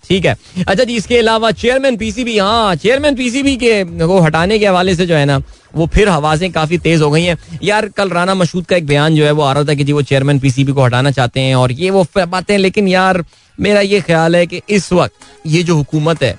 [0.05, 4.67] ठीक है। अच्छा जी, इसके अलावा चेयरमैन पीसीबी हाँ चेयरमैन पीसीबी के वो हटाने के
[4.67, 5.41] हवाले से जो है ना,
[5.75, 9.15] वो फिर हवासें काफ़ी तेज हो गई हैं। यार, कल राना मशहूद का एक बयान
[9.17, 11.55] जो है, वो आ रहा था कि जी वो चेयरमैन पीसीबी को हटाना चाहते हैं,
[11.55, 13.25] और ये वो बातें लेकिन यार
[13.59, 16.37] मेरा ये ख्याल है कि इस वक्त ये जो हुकूमत है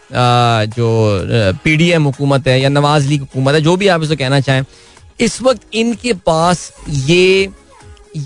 [0.67, 0.87] जो
[1.63, 4.39] पी डी एम हुकूमत है या नवाज़ लीग हुकूमत है, जो भी आप इसे कहना
[4.39, 4.63] चाहें,
[5.19, 7.49] इस वक्त इनके पास ये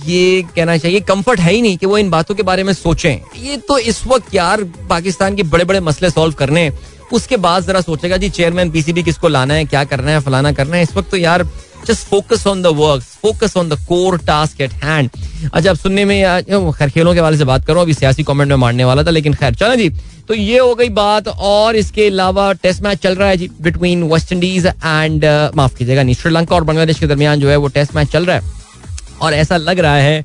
[0.06, 3.22] ये कहना चाहिए कंफर्ट है ही नहीं कि वो इन बातों के बारे में सोचें।
[3.38, 6.72] ये तो इस वक्त यार पाकिस्तान के बड़े बड़े मसले सॉल्व करने
[7.14, 10.76] उसके बाद जरा सोचेगा, जी चेयरमैन पीसीबी किसको लाना है, क्या करना है, फलाना करना
[10.78, 10.84] है?
[10.84, 11.44] इस वक्त तो यार
[11.88, 15.10] just focus on the work focus on the core task at hand
[15.54, 18.56] अच्छा अब सुनने में खैर, खेलों के वाले से बात करो, अभी सियासी कमेंट में
[18.58, 19.90] मारने वाला था, लेकिन खैर, चलो जी।
[20.28, 24.04] तो ये हो गई बात, और इसके अलावा टेस्ट मैच चल रहा है जी बिटवीन
[24.04, 25.26] वेस्ट इंडीज एंड
[25.56, 28.36] माफ़ कीजिएगा, नहीं, श्रीलंका और बांग्लादेश के दरमियान जो है वो टेस्ट मैच चल रहा
[28.36, 28.56] है।
[29.22, 30.24] और ऐसा लग रहा है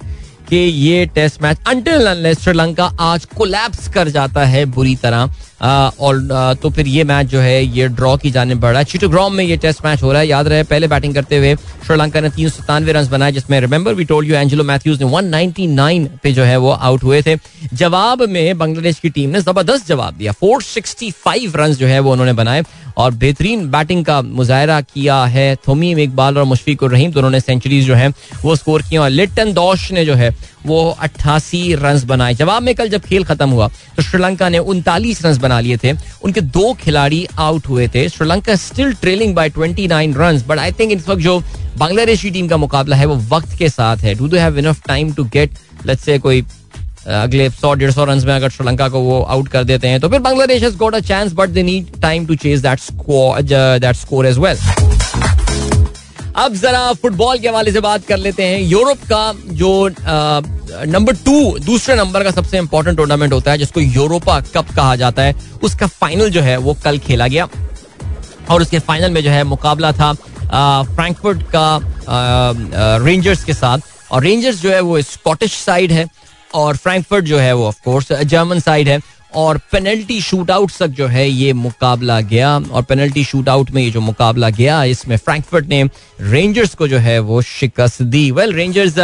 [0.48, 5.30] कि ये टेस्ट मैच अंटिल श्रीलंका आज कोलैप्स कर जाता है बुरी तरह
[5.62, 9.34] और तो फिर ये मैच जो है, ये ड्रॉ की जाने बढ़ रहा है। चिटोग्राम
[9.34, 12.30] में ये टेस्ट मैच हो रहा है, याद रहे, पहले बैटिंग करते हुए श्रीलंका ने
[12.30, 16.32] तीन सौ सतानवे रन बनाए, जिसमें remember we told you Angelo Mathews ने 199 पे
[16.32, 17.36] जो है वो आउट हुए थे।
[17.74, 22.32] जवाब में बांग्लादेश की टीम ने ज़बरदस्त जवाब दिया। 465 रन जो है वो उन्होंने
[22.32, 22.62] बनाए
[22.96, 27.86] और बेहतरीन बैटिंग का मुजाहरा किया है थोमीम इकबाल और मुशफिक रहीम। दोनों ने सेंचुरीज
[27.86, 28.08] जो है
[28.44, 30.30] वो स्कोर किए और लिटन दोश ने जो है
[30.66, 35.24] वो अट्ठासी रन बनाए। जवाब में कल जब खेल खत्म हुआ तो श्रीलंका ने उनतालीस
[35.24, 35.92] रन बना लिए थे।
[36.24, 40.92] उनके दो खिलाड़ी आउट हुए थे। Sri Lanka still trailing by 29 run but I think
[40.92, 41.38] इस वक्त जो
[41.78, 45.12] बांग्लादेशी टीम का मुकाबला है, वो वक्त के साथ है। Do though have enough time
[45.12, 46.44] to get let's say कोई
[47.06, 50.08] अगले सौ, डेढ़ सौ रन में अगर श्रीलंका को वो आउट कर देते हैं तो
[50.08, 54.26] फिर Bangladesh got a chance but they need time to chase that score that score
[54.26, 54.58] as well
[56.36, 59.88] अब जरा फुटबॉल के हवाले से बात कर लेते हैं। यूरोप का जो
[60.86, 65.22] नंबर टू, दूसरे नंबर का सबसे इंपॉर्टेंट टूर्नामेंट होता है, जिसको यूरोपा कप कहा जाता
[65.22, 67.48] है, उसका फाइनल जो है वो कल खेला गया।
[68.50, 70.12] और उसके फाइनल में जो है मुकाबला था
[70.84, 71.80] फ्रैंकफर्ट का
[73.04, 73.78] रेंजर्स के साथ।
[74.10, 76.06] और रेंजर्स जो है वो स्कॉटिश साइड है,
[76.54, 78.98] और फ्रैंकफर्ट जो है वो ऑफ़ कोर्स जर्मन साइड है।
[79.34, 83.82] और पेनल्टी शूट आउट तक जो है ये मुकाबला गया और पेनल्टी शूट आउट में
[83.82, 85.82] ये जो मुकाबला गया, इसमें फ्रैंकफर्ट ने
[86.22, 88.94] रेंजर्स को जो है वो शिकस्त दी। वेल रेंजर्स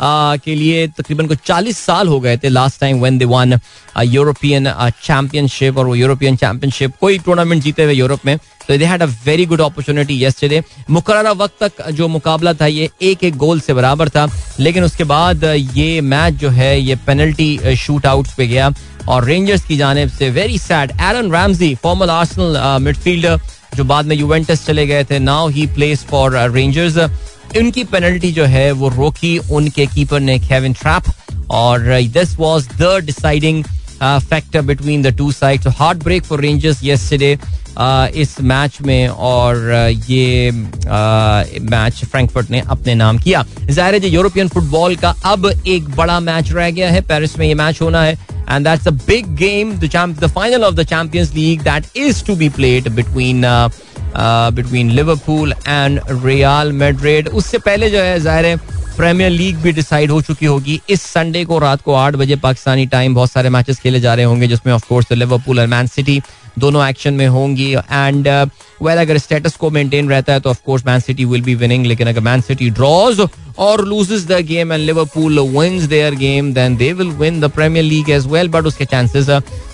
[0.00, 3.58] के लिए तकरीबन को 40 साल हो गए थे last time when they won
[4.04, 4.68] European
[5.02, 8.36] championship और वो यूरोपियन चैंपियनशिप कोई टूर्नामेंट जीते हुए यूरोप में।
[8.68, 12.88] तो they had a very good opportunity yesterday मुकर्रा वक्त तक जो मुकाबला था, ये
[13.02, 14.28] एक एक गोल से बराबर था।
[14.60, 18.70] लेकिन उसके बाद ये मैच जो है, ये पेनल्टी शूट आउट पे गया।
[19.08, 23.40] और रेंजर्स की जानब से very sad Aaron Ramsey former Arsenal midfielder
[23.76, 26.98] जो बाद में यूवेंटस चले गए थे now he plays for Rangers
[27.56, 31.80] इनकी पेनल्टी जो है, वो रोकी उनके कीपर ने केविन ट्रैप और
[32.12, 33.64] this was the deciding
[34.02, 35.66] factor between the two sides
[36.04, 37.36] heartbreak for Rangers yesterday
[37.78, 39.72] इस मैच में और
[40.08, 46.20] ये मैच फ्रैंकफर्ट ने अपने नाम किया। ज़ाहिर है यूरोपियन फुटबॉल का अब एक बड़ा
[46.20, 49.68] मैच रह गया है। पेरिस में ये मैच होना है। And that's a big game
[49.82, 53.70] the champ the final of the champions league that is to be played between uh,
[54.54, 58.56] between Liverpool and Real Madrid उससे पहले जो है ज़ाहिर है
[58.96, 62.86] प्रीमियर लीग भी डिसाइड हो चुकी होगी। इस संडे को रात को आठ बजे पाकिस्तानी
[62.86, 66.20] टाइम बहुत सारे मैचेस खेले जा रहे होंगे जिसमें ऑफ़ कोर्स लिवरपूल और मैन सिटी
[66.58, 68.28] दोनों एक्शन में होंगी। एंड
[68.82, 71.86] वेल अगर स्टेटस को मेंटेन रहता है तो of course Man City will be winning
[71.86, 73.20] लेकिन अगर मैन सिटी ड्रॉज
[73.58, 77.84] और loses the game and Liverpool wins their game then they will win the Premier
[77.84, 79.30] League as well but उसके chances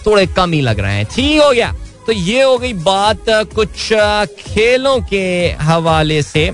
[0.06, 1.72] थोड़े कम ही लग रहे हैं। ठीक हो गया।
[2.06, 3.24] तो ये हो गई बात
[3.54, 3.92] कुछ
[4.38, 5.24] खेलों के
[5.60, 6.48] हवाले से।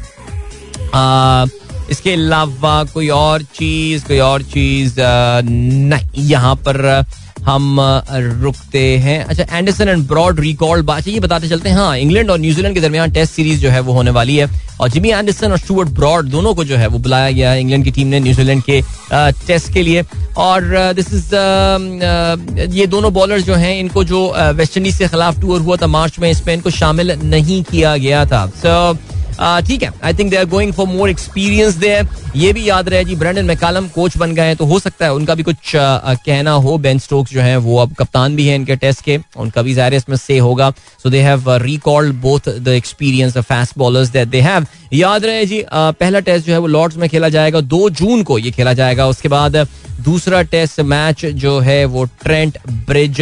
[0.94, 1.46] आ,
[1.90, 7.04] इसके अलावा कोई और चीज़ कोई और चीज़ नहीं। यहाँ पर
[7.46, 7.76] हम
[8.42, 12.38] रुकते हैं। अच्छा एंडरसन एंड ब्रॉड रिकॉर्ड बात ये बताते चलते हैं हाँ इंग्लैंड और
[12.40, 14.48] न्यूजीलैंड के दरमियान टेस्ट सीरीज़ जो है वो होने वाली है।
[14.80, 17.84] और जिमी एंडरसन और स्टूअर्ट ब्रॉड दोनों को जो है वो बुलाया गया है इंग्लैंड
[17.84, 18.80] की टीम ने न्यूजीलैंड के
[19.46, 20.04] टेस्ट के लिए।
[20.36, 21.34] और दिस इज़
[22.74, 24.20] ये दोनों बॉलर जो हैं इनको जो
[24.54, 28.24] वेस्ट इंडीज के खिलाफ टूर हुआ था मार्च में इसमें इनको शामिल नहीं किया गया
[28.26, 29.90] था। सो so, ठीक है.
[30.04, 33.44] I think they are going for more experience there ये भी याद रहे जी ब्रैंडन
[33.44, 36.76] मैकालम कोच बन गए हैं तो हो सकता है उनका भी कुछ कहना हो.
[36.78, 39.18] बेन स्टोक्स जो है, वो अब कप्तान भी है इनके टेस्ट के.
[39.36, 40.70] उनका भी ज़ाहिर इसमें से होगा.
[41.02, 45.62] So they have recalled both the experience fast bowlers that they have याद रहे जी
[45.72, 49.06] पहला टेस्ट जो है वो लॉर्ड्स में खेला जाएगा दो जून को ये खेला जाएगा.
[49.06, 49.56] उसके बाद
[50.04, 52.58] दूसरा टेस्ट मैच जो है वो ट्रेंट
[52.88, 53.20] ब्रिज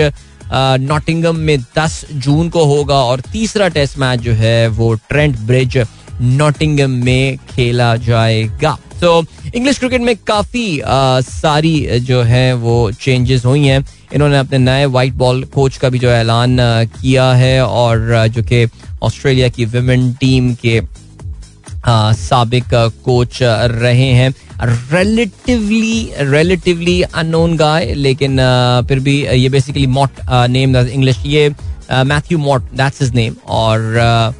[0.52, 2.94] नॉटिंगम में 10 जून को होगा.
[2.94, 5.78] और तीसरा टेस्ट मैच जो है वो ट्रेंट ब्रिज
[6.20, 13.66] नॉटिंगम में खेला जाएगा। तो इंग्लिश क्रिकेट में काफ़ी सारी जो है, वो चेंजेस हुई
[13.66, 13.84] हैं।
[14.14, 16.56] इन्होंने अपने नए वाइट बॉल कोच का भी जो ऐलान
[16.92, 18.66] किया है और जो कि
[19.02, 20.80] ऑस्ट्रेलिया की विमेन टीम के
[21.86, 24.30] सबक कोच रहे हैं।
[24.92, 28.36] रिलेटिवली रिलेटिवली अननोन गाय लेकिन
[28.88, 31.48] फिर भी ये बेसिकली मॉट नेम इंग्लिश ये
[32.04, 34.34] Matthew Mott that's is name और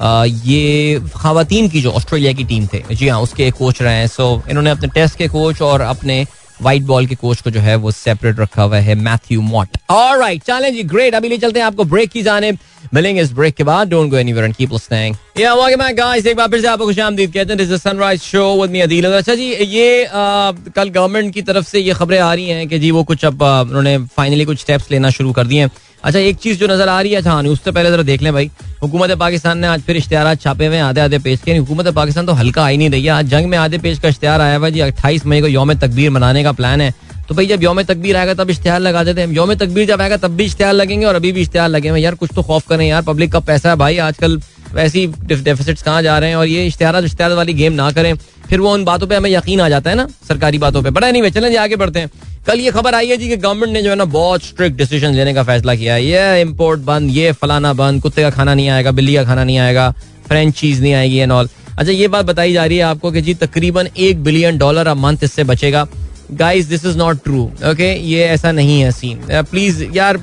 [0.00, 4.42] ये खातन की जो ऑस्ट्रेलिया की टीम थे जी हाँ उसके कोच रहे हैं। सो
[4.48, 6.26] इन्होंने अपने टेस्ट के कोच और अपने
[6.62, 10.42] व्हाइट बॉल के कोच को जो है वो सेपरेट रखा हुआ है मैथ्यू मॉट ऑलराइट
[10.42, 12.52] चलें जी ग्रेट अभी ले चलते हैं आपको ब्रेक की जाने।
[12.94, 16.26] मिलेंगे इस ब्रेक के बाद। Don't go anywhere and keep listening या वेलकम बैक गाइस
[16.26, 19.06] एक बार फिर से आपको खुशामदीद कहते हैं this is Sunrise Show with me Adeel
[19.06, 22.78] अच्छा जी ये आ, कल गवर्नमेंट की तरफ़ से ये खबरें आ रही हैं कि
[22.78, 25.70] जी वो कुछ अब उन्होंने फाइनली कुछ स्टेप्स लेना शुरू कर दिए हैं।
[26.06, 28.32] अच्छा एक चीज़ जो नज़र आ रही है अच्छा हाँ उससे पहले जरा देख लें
[28.32, 28.50] भाई।
[28.82, 32.32] हुकूमत पाकिस्तान ने आज फिर इश्तेहार छापे हुए आधे आधे पेश किए हुकूमत पाकिस्तान तो
[32.32, 34.80] हल्का आई नहीं रही है। आज जंग में आधे पेश का इश्तेहार आया हुआ जी,
[34.80, 36.94] अट्ठाईस मई को योम तकबीर मनाने का प्लान है।
[37.28, 40.16] तो भाई, जब योम तकबीर आएगा, तब इश्तेहार लगा देते हैं। योम तकबीर जब आएगा,
[40.16, 42.86] तब भी इश्तेहार लगेंगे और अभी भी इश्तेहार लगे हुए यार, कुछ तो खौफ करें
[42.86, 44.40] यार, पब्लिक का पैसा है भाई, आजकल
[44.74, 46.36] वैसी डेफिसिट्स कहाँ जा रहे हैं?
[46.36, 48.14] और ये इश्तेहार इश्तेहार वाली गेम ना करें।
[48.48, 51.10] फिर वो उन बातों पे हमें यकीन आ जाता है ना, सरकारी बातों पे। बड़ा
[51.10, 52.10] नहीं वे चलें आगे बढ़ते हैं।
[52.46, 55.14] कल ये खबर आई है जी कि गवर्नमेंट ने जो है ना बहुत स्ट्रिक्ट डिसीज़न
[55.14, 58.68] लेने का फैसला किया है। ये इम्पोर्ट बंद ये फलाना बंद कुत्ते का खाना नहीं
[58.68, 59.90] आएगा बिल्ली का खाना नहीं आएगा
[60.28, 63.20] फ्रेंच चीज़ नहीं आएगी एंड ऑल अच्छा ये बात बताई जा रही है आपको कि
[63.20, 65.86] जी तकरीबन एक बिलियन डॉलर अ मंथ इससे बचेगा।
[66.34, 69.18] Guys this is not true okay ये ऐसा नहीं है सीन
[69.50, 70.16] प्लीज़ uh, यार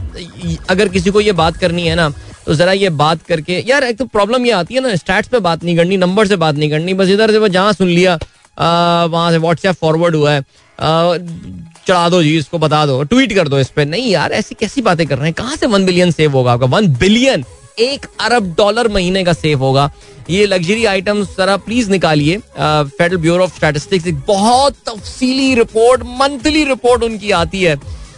[0.69, 2.09] अगर किसी को ये बात करनी है ना
[2.45, 5.39] तो जरा ये बात करके यार एक तो प्रॉब्लम ये आती है ना स्टैट्स पे
[5.41, 8.17] बात नहीं करनी नंबर से बात नहीं करनी बस इधर से वो जहाँ सुन लिया
[8.57, 10.41] वहाँ से व्हाट्सएप फॉरवर्ड हुआ है।
[11.87, 14.81] चढ़ा दो जी, इसको बता दो ट्वीट कर दो इस पर नहीं यार, ऐसी कैसी
[14.81, 15.33] बातें कर रहे हैं?
[15.33, 16.65] कहाँ से वन बिलियन सेव होगा आपका?
[16.67, 17.43] वन बिलियन
[17.79, 19.91] एक अरब डॉलर महीने का सेव होगा।
[20.29, 26.63] ये लग्जरी आइटम जरा प्लीज़ निकालिए। फेडरल ब्यूरो ऑफ़ स्टैटिस्टिक्स एक बहुत तफसीली रिपोर्ट मंथली
[26.65, 27.75] रिपोर्ट उनकी आती है।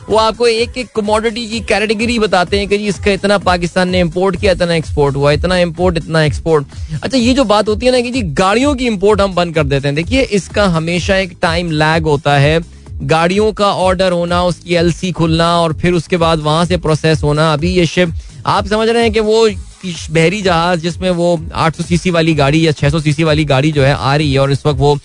[0.10, 4.00] वो आपको एक एक कमोडिटी की कैटेगरी बताते हैं कि जी, इसका इतना पाकिस्तान ने
[4.00, 6.66] इम्पोर्ट किया, इतना एक्सपोर्ट हुआ, इतना इम्पोर्ट इतना एक्सपोर्ट
[7.04, 9.64] अच्छा ये जो बात होती है ना कि जी, गाड़ियों की इम्पोर्ट हम बंद कर
[9.64, 12.60] देते हैं। देखिए, इसका हमेशा एक टाइम लैग होता है।
[13.04, 17.52] गाड़ियों का ऑर्डर होना, उसकी एलसी खुलना और फिर उसके बाद वहाँ से प्रोसेस होना।
[17.54, 18.14] अभी ये शिप
[18.46, 19.48] आप समझ रहे हैं कि वो
[20.12, 23.94] बहरी जहाज़ जिसमें वो 800 सीसी वाली गाड़ी या 600 सीसी वाली गाड़ी जो है
[23.94, 24.98] आ रही है और इस वक्त वो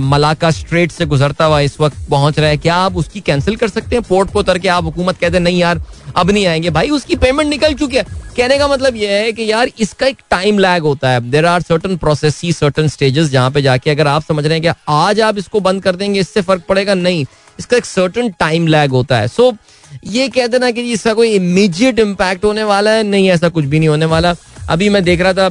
[0.00, 3.68] मलाका स्ट्रेट से गुजरता हुआ इस वक्त पहुँच रहा है। क्या आप उसकी कैंसिल कर
[3.68, 4.04] सकते हैं?
[4.04, 5.82] पोर्ट को उतर के आप हुकूमत कहते हैं, नहीं यार,
[6.16, 8.04] अब नहीं आएँगे। भाई, उसकी पेमेंट निकल चुकी है।
[8.36, 11.62] कहने का मतलब यह है कि यार इसका एक टाइम लैग होता है। There are
[11.62, 15.38] certain process certain stages जहाँ पे जाके अगर आप समझ रहे हैं कि आज आप
[15.38, 16.94] इसको बंद कर देंगे इससे फ़र्क पड़ेगा?
[16.94, 17.24] नहीं।
[17.58, 19.56] इसका एक सर्टन टाइम लैग होता है। सो so,
[20.04, 23.02] ये कह देना कि इसका कोई इमीजिएट इम्पैक्ट होने वाला है?
[23.02, 24.34] नहीं ऐसा कुछ भी नहीं होने वाला।
[24.68, 25.50] अभी मैं देख रहा था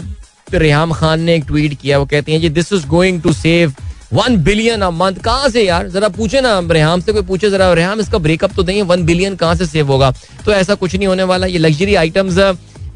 [0.54, 3.74] रेहम खान ने एक ट्वीट किया। वो कहती हैं जी this is going to save
[4.14, 5.88] one billion a month कहाँ से यार?
[5.88, 9.36] जरा पूछे ना रेहाम से कोई पूछे जरा। रेहम इसका ब्रेकअप तो है वन बिलियन
[9.36, 10.14] कहाँ से सेव होगा?
[10.46, 12.40] तो ऐसा कुछ नहीं होने वाला। ये लग्जरी आइटम्स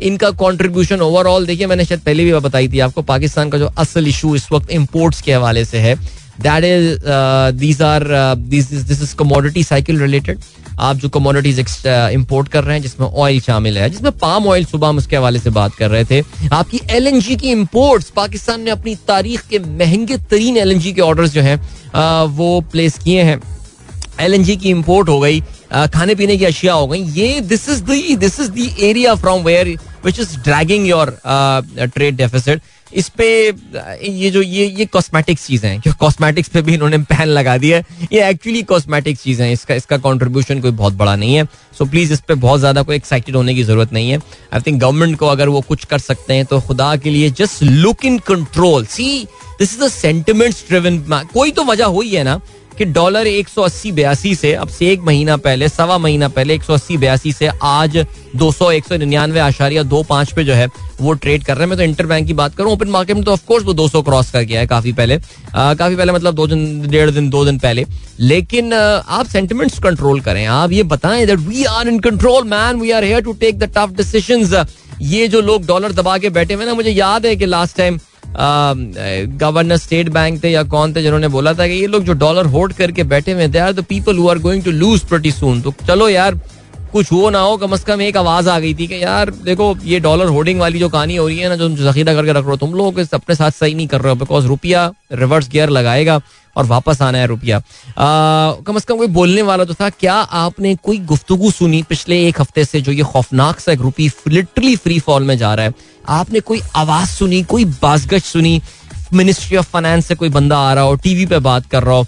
[0.02, 4.08] इनका कंट्रीब्यूशन ओवरऑल देखिए मैंने शायद पहले भी बताई थी आपको पाकिस्तान का जो असल
[4.08, 5.96] इशू इस वक्त इम्पोर्ट्स के हवाले से है।
[6.42, 7.00] That is
[7.60, 8.04] these are
[8.38, 10.40] this is commodity cycle related
[10.80, 14.66] आप जो कमोडिटीज इंपोर्ट uh, कर रहे हैं जिसमें ऑयल शामिल है जिसमें पाम ऑयल
[14.66, 16.22] सुबह हम उसके हवाले से बात कर रहे थे।
[16.54, 20.80] आपकी एल एन जी की इंपोर्ट्स पाकिस्तान ने अपनी तारीख के महँगे तरीन एल एन
[20.80, 23.42] जी के ऑर्डर जो है uh, वो प्लेस किए हैं।
[24.20, 27.40] एल एन जी की इम्पोर्ट हो गई uh, खाने पीने की अशिया हो गई। ये
[27.42, 27.84] this is
[28.16, 34.30] this is the area from where which is dragging your trade deficit इस पे ये
[34.32, 38.30] जो, ये ये कॉस्मेटिक्स चीज़ें हैं। कॉस्मेटिक्स पे भी इन्होंने पैन लगा दिया है। ये
[38.30, 42.14] एक्चुअली कॉस्मेटिक चीज़ें हैं। इसका इसका कंट्रीब्यूशन कोई बहुत बड़ा नहीं है। सो so प्लीज़
[42.14, 44.20] इस पे बहुत ज़्यादा कोई एक्साइटेड होने की ज़रूरत नहीं है।
[44.54, 47.64] आई थिंक गवर्नमेंट को अगर वो कुछ कर सकते हैं तो खुदा के लिए just
[47.64, 49.28] look in control see
[49.60, 51.00] this is the sentiments driven
[51.34, 52.40] कोई तो वजह हुई है ना।
[52.80, 56.54] कि डॉलर एक सौ अस्सी बयासी से अब से एक महीना पहले सवा महीना पहले
[56.54, 57.98] एक सौ अस्सी बयासी से आज
[58.36, 60.68] दो सौ एक सौ निन्यानवे आशारिया दो पाँच पे जो है
[61.02, 63.24] वो ट्रेड कर रहे हैं। मैं तो इंटर बैंक की बात करूँ ओपन मार्केट में
[63.26, 65.16] तो ऑफकोर्स वो 200 क्रॉस कर गया है काफ़ी पहले।
[65.56, 67.86] आ, काफ़ी पहले मतलब दो दिन डेढ़ दिन दो दिन पहले।
[68.20, 72.92] लेकिन आप सेंटिमेंट्स कंट्रोल करें। आप ये बताएँ that we are in control man we
[72.92, 74.54] are here to take the tough decisions
[75.02, 78.00] ये जो लोग डॉलर दबा के बैठे हुए ना मुझे याद है कि last time
[78.36, 82.46] governor State Bank थे या कौन थे जिन्होंने बोला था कि ये लोग जो डॉलर
[82.46, 85.62] होल्ड करके बैठे हुए they are the people who are going to lose pretty soon
[85.62, 86.40] तो चलो यार,
[86.92, 89.76] कुछ हो ना हो, कम अज कम एक आवाज़ आ गई थी कि यार, देखो,
[89.86, 92.50] ये डॉलर होल्डिंग वाली जो कहानी हो रही है ना, जो जखीरा करके रख रहे
[92.50, 96.20] हो, तुम लोग अपने साथ सही नहीं कर रहे हो बिकॉज़ रुपया रिवर्स गियर लगाएगा
[96.56, 97.62] और वापस आना है रुपया।
[98.00, 102.42] कम अज कम कोई बोलने वाला तो था, क्या आपने कोई गुफ्तगु सुनी पिछले एक
[102.42, 105.74] हफ़्ते से जो ये खौफनाक सा एक रुपी लिटरली फ्री फॉल में जा रहा है?
[106.10, 108.62] आपने कोई आवाज़ सुनी कोई बाजगश सुनी?
[109.14, 112.06] मिनिस्ट्री ऑफ़ फाइनेंस से कोई बंदा आ रहा हो टीवी पे बात कर रहा हो?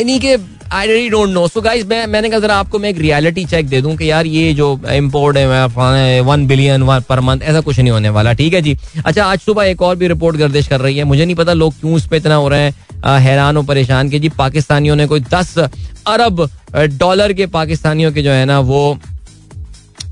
[0.00, 0.36] इन्हीं के
[0.72, 3.68] I really don't know so guys मैं मैंने कहा जरा आपको मैं एक रियलिटी चेक
[3.68, 7.90] दे दूँ कि यार ये जो इम्पोर्ट है वन बिलियन पर मंथ ऐसा कुछ नहीं
[7.90, 8.76] होने वाला ठीक है जी?
[9.06, 11.74] अच्छा आज सुबह एक और भी रिपोर्ट गर्दिश कर रही है। मुझे नहीं पता लोग
[11.80, 15.20] क्यों उस पर इतना हो रहे हैं हैरान और परेशान के। जी पाकिस्तानियों ने कोई
[15.20, 18.98] दस अरब डॉलर के पाकिस्तानियों के जो है ना वो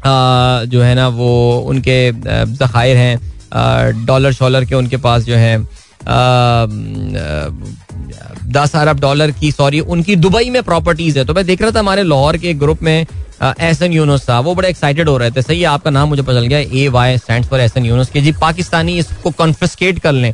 [0.04, 5.58] आ, जो है ना वो उनके जखायर हैं। डॉलर शॉलर के उनके पास जो है
[8.52, 11.78] दस अरब डॉलर की, सॉरी, उनकी दुबई में प्रॉपर्टीज़ है। तो मैं देख रहा था
[11.78, 13.06] हमारे लाहौर के ग्रुप में
[13.42, 16.40] एहसन यूनुस था। वो बड़े एक्साइटेड हो रहे थे। सही है, आपका नाम मुझे पता
[16.40, 20.32] चल गया A Y stand for Ehsan Yunus के। जी, पाकिस्तानी इसको कॉन्फिस्केट कर लें।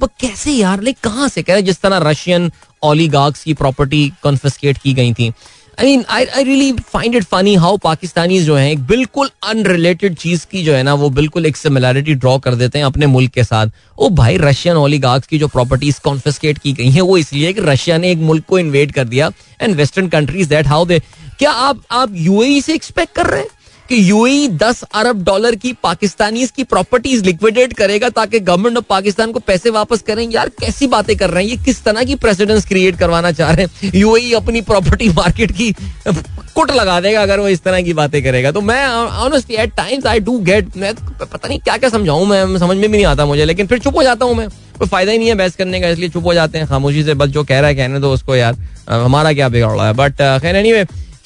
[0.00, 2.50] वो कैसे यार लाइक कहाँ से कह रहे जिस तरह रशियन
[2.82, 5.32] ओलीगार्क्स की प्रॉपर्टी कॉन्फिस्केट की गई थी।
[5.80, 10.14] I mean I I really find it funny how Pakistani जो है, एक बिल्कुल अनरिलेटेड
[10.14, 13.32] चीज़ की जो है ना, वो बिल्कुल एक सिमिलैरिटी ड्रॉ कर देते हैं अपने मुल्क
[13.32, 17.52] के साथ। ओ भाई रशियन ओली की जो प्रॉपर्टीज़ कॉन्फिस्केट की गई है, वो इसलिए
[17.52, 20.98] कि रशिया ने एक मुल्क को इन्वेट कर दिया and western countries that how they
[21.38, 23.48] क्या आप आप यूएई e से एक्सपेक्ट कर रहे हैं?
[23.88, 28.84] कि यूएई e दस अरब डॉलर की पाकिस्तानी की प्रॉपर्टीज़ लिक्विडेट करेगा ताकि गवर्नमेंट ऑफ़
[28.88, 31.50] पाकिस्तान को पैसे वापस करें। यार, कैसी बातें कर रहे हैं?
[31.50, 33.90] ये किस तरह की प्रेसिडेंस क्रिएट करवाना चाह रहे हैं?
[33.94, 35.72] यूएई अपनी प्रॉपर्टी मार्केट की
[36.06, 40.06] कुट लगा देगा अगर वो इस तरह की बातें करेगा। तो मैं honestly at times
[40.06, 43.26] I do get मैं पता नहीं क्या क्या समझाऊं मैं, समझ में भी नहीं आता
[43.26, 45.80] मुझे, लेकिन फिर चुप हो जाता हूँ मैं। कोई फ़ायदा ही नहीं है बहस करने
[45.80, 48.12] का, इसलिए चुप हो जाते हैं। खामोशी से बस जो कह रहा है कहने दो
[48.12, 48.56] उसको, यार।
[48.90, 49.92] हमारा क्या बिगड़ रहा है?
[49.94, 50.72] बट खैर एनी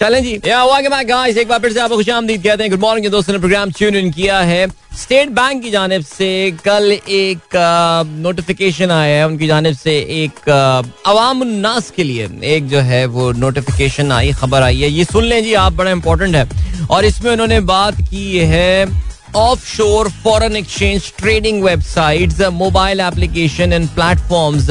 [0.01, 2.81] चलें जी। या कि गाइस एक बार फिर से आपको खुश आमदीद कहते हैं गुड
[2.81, 4.67] मॉर्निंग दोस्तों ने प्रोग्राम ट्यून इन किया है।
[4.99, 6.29] स्टेट बैंक की जानब से
[6.65, 7.57] कल एक
[8.23, 10.49] नोटिफिकेशन आया है। उनकी जानब से एक
[11.07, 15.25] अवाम नास के लिए एक जो है वो नोटिफिकेशन आई, खबर आई है। ये सुन
[15.25, 18.87] लें जी, आप बड़ा इंपॉर्टेंट है। और इसमें उन्होंने बात की है
[19.67, 24.71] offshore foreign exchange trading website mobile application and platforms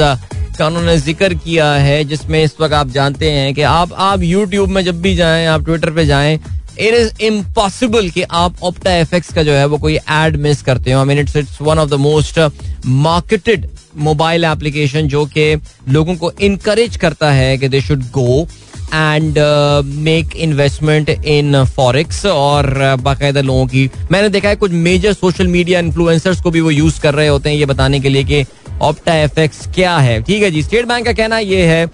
[0.60, 4.70] का उन्होंने ज़िक्र किया है, जिसमें इस वक्त आप जानते हैं कि आप आप यूट्यूब
[4.70, 6.38] में जब भी जाएँ, आप ट्विटर पे जाएँ
[6.78, 10.92] इट इज़ इम्पॉसिबल कि आप ऑप्टा एफ़ का जो है वो कोई एड मिस करते
[10.92, 11.00] हो.
[11.00, 12.38] I mean it's it's one of the most
[12.86, 15.54] marketed mobile application जो कि
[15.88, 18.46] लोगों को इनकरेज करता है कि they should go
[18.94, 19.38] and
[19.84, 25.46] make investment in forex और uh, बाकायदा लोगों की मैंने देखा है कुछ मेजर सोशल
[25.46, 28.44] मीडिया इन्फ्लुएंसर्स को भी वो यूज़ कर रहे होते हैं ये बताने के लिए कि
[28.82, 29.40] ऑप्टा एफ़
[29.74, 31.90] क्या है। ठीक है जी स्टेट बैंक का कहना ये है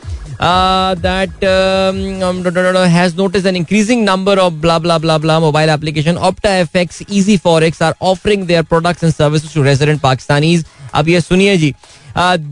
[3.55, 6.79] increasing number of blah blah blah blah mobile application Octa F
[7.13, 11.75] easy forex are offering their products and services to resident Pakistanis अब ये सुनिए जी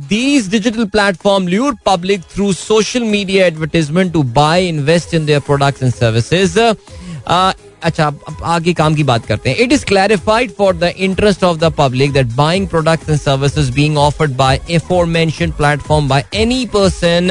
[0.08, 5.82] these digital platform lure public through social media advertisement to buy invest in their products
[5.82, 6.56] and services.
[6.56, 7.52] Uh,
[7.82, 11.58] अच्छा अब आगे काम की बात करते हैं it is clarified for the interest of
[11.58, 14.60] the public that buying products and services being offered by
[15.06, 17.30] aforementioned platform by any person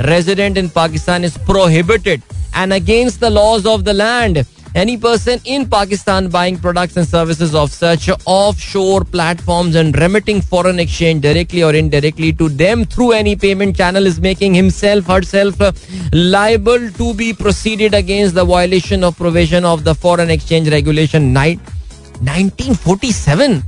[0.00, 2.22] resident in Pakistan is prohibited
[2.56, 7.54] and against the laws of the land any person in Pakistan buying products and services
[7.54, 13.36] of such offshore platforms and remitting foreign exchange directly or indirectly to them through any
[13.36, 15.70] payment channel is making himself herself uh,
[16.12, 23.62] liable to be proceeded against the violation of provision of the foreign exchange regulation 1947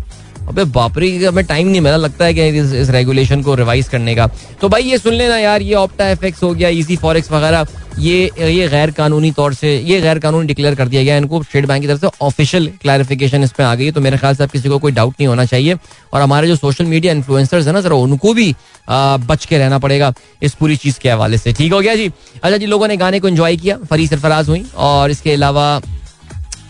[0.49, 4.14] अबे बापरी हमें time नहीं मिला लगता है कि इस, इस regulation को रिवाइज करने
[4.14, 4.26] का।
[4.61, 7.66] तो भाई ये सुन लेना यार ये ऑप्टा एफ़ हो गया इजी फॉरेक्स वगैरह
[7.99, 11.66] ये ये गैर कानूनी तौर से ये गैर कानूनी डिक्लेयर कर दिया गया इनको। स्टेट
[11.66, 14.51] बैंक की तरफ़ से ऑफिशियल क्लैरिफिकेशन इस पर आ गई तो मेरे ख्याल से अब
[14.51, 15.76] किसी को कोई डाउट नहीं होना चाहिए।
[16.12, 18.55] और हमारे जो सोशल मीडिया इन्फ्लुएंसर्स है ना जरा उनको भी
[18.90, 22.11] बच के रहना पड़ेगा इस पूरी चीज़ के हवाले से। ठीक हो गया जी?
[22.36, 25.80] अच्छा जी लोगों ने गाने को इन्जॉय किया फरी सरफराज हुई और इसके अलावा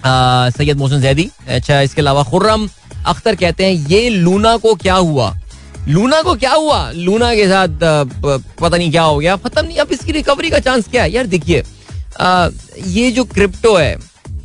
[0.06, 2.68] सैयद मोहसिन जैदी अच्छा इसके अलावा खुर्रम
[3.06, 5.34] अख्तर कहते हैं, ये लूना को क्या हुआ?
[5.88, 6.90] लूना को क्या हुआ?
[6.92, 7.68] लूना के साथ
[8.60, 11.12] पता नहीं क्या हो गया। खत्म नहीं, अब इसकी रिकवरी का चांस क्या है?
[11.12, 11.62] यार देखिए
[12.88, 13.96] ये जो क्रिप्टो है,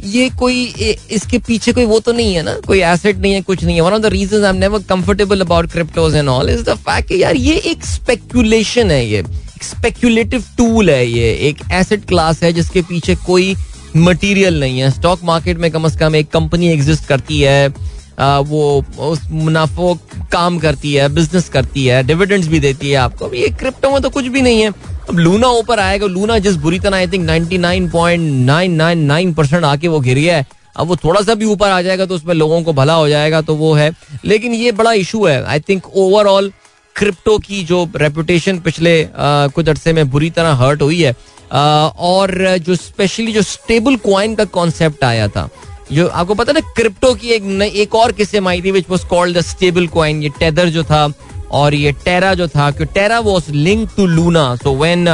[0.06, 0.64] ये कोई
[1.12, 2.54] इसके पीछे कोई वो तो नहीं है ना?
[2.68, 5.42] कोई एसेट नहीं है, कुछ नहीं है। One of the reasons I am never comfortable
[5.42, 9.24] about cryptos and all is the fact यार ये एक स्पेक्यूलेशन है ये।
[9.64, 13.56] स्पेक्यूलेटिव टूल है ये। एक एसेट क्लास है जिसके पीछे कोई
[13.98, 17.74] मटेरियल नहीं है। स्टॉक मार्केट में कम से कम एक कंपनी एग्जिस्ट करती है।
[18.22, 19.94] वो उस मुनाफो
[20.32, 24.02] काम करती है बिज़नेस करती है डिविडेंड्स भी देती है आपको। अब ये क्रिप्टो में
[24.02, 24.72] तो कुछ भी नहीं है।
[25.10, 30.18] अब लूना ऊपर आएगा लूना जिस बुरी तरह आई थिंक 99.999 परसेंट आके वो गिर
[30.18, 30.46] गया है।
[30.76, 33.42] अब वो थोड़ा सा भी ऊपर आ जाएगा तो उसमें लोगों को भला हो जाएगा
[33.42, 33.92] तो वो है।
[34.26, 36.52] लेकिन ये बड़ा इशू है। आई थिंक ओवरऑल
[36.96, 41.16] क्रिप्टो की जो रेपुटेशन पिछले कुछ अरसे में बुरी तरह हर्ट हुई है।
[41.52, 45.50] और जो स्पेशली जो स्टेबल क्वाइन का कॉन्सेप्ट आया था
[45.92, 49.38] जो आपको पता ना क्रिप्टो की एक एक और किस्म आई थी which was called
[49.38, 51.08] the stable coin ये टेदर जो था
[51.52, 55.08] और ये टेरा जो था कि Terra was link to Luna so when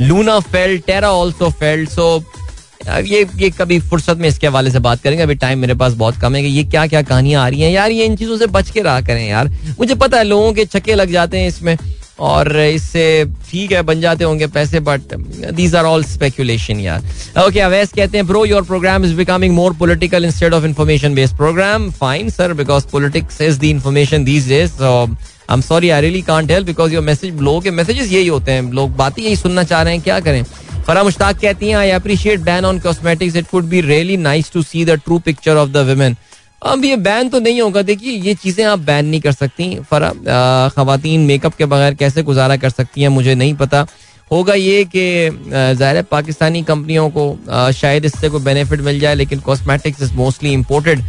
[0.00, 2.22] Luna fell Terra also failed so
[2.86, 6.16] ये ये कभी फुर्सत में इसके हवाले से बात करेंगे, अभी टाइम मेरे पास बहुत
[6.20, 8.46] कम है कि ये क्या क्या कहानियाँ आ रही हैं। यार, ये इन चीज़ों से
[8.46, 11.76] बच के रहा करें यार। मुझे पता है लोगों के छक्के लग जाते हैं इसमें।
[12.18, 15.14] और इससे ठीक है, बन जाते होंगे पैसे but
[15.54, 17.02] these are all speculation यार।
[17.46, 21.36] ओके अवैस कहते हैं bro your program is becoming more political instead of information based
[21.36, 26.22] program fine sir because politics is the information these days I am sorry I really
[26.22, 29.64] can't help because your message लोगों के messages यही होते हैं। लोग बातें यही सुनना
[29.64, 30.42] चाह रहे हैं, क्या करें?
[30.86, 34.62] फरा मुश्ताक कहती हैं I appreciate ban on cosmetics it would be really nice to
[34.62, 36.16] see the true picture of the women
[36.62, 40.10] अब ये बैन तो नहीं होगा। देखिए, ये चीज़ें आप बैन नहीं कर सकती। फरा
[40.76, 43.86] खातन मेकअप के बगैर कैसे गुजारा कर सकती हैं, मुझे नहीं पता।
[44.30, 50.02] होगा ये कि ज़ाहिर पाकिस्तानी कंपनियों को शायद इससे कोई बेनिफिट मिल जाए, लेकिन कॉस्मेटिक्स
[50.02, 51.02] इज़ मोस्टली इम्पोर्टेड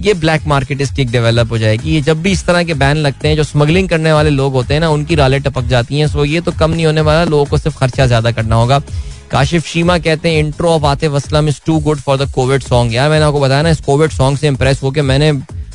[0.00, 3.28] ये ब्लैक मार्केट स्टिक डेवलप हो जाएगी। ये जब भी इस तरह के बैन लगते
[3.28, 6.24] हैं, जो स्मगलिंग करने वाले लोग होते हैं ना, उनकी रालें टपक जाती हैं। सो
[6.24, 8.80] ये तो कम नहीं होने वाला, लोगों को सिर्फ़ खर्चा ज़्यादा करना होगा।
[9.30, 12.94] काशिफ शीमा कहते हैं intro of Atif Aslam is too good for the Covid song
[12.94, 15.32] यार, मैंने आपको बताया ना, इस कोविड सॉन्ग से इंप्रेस होकर मैंने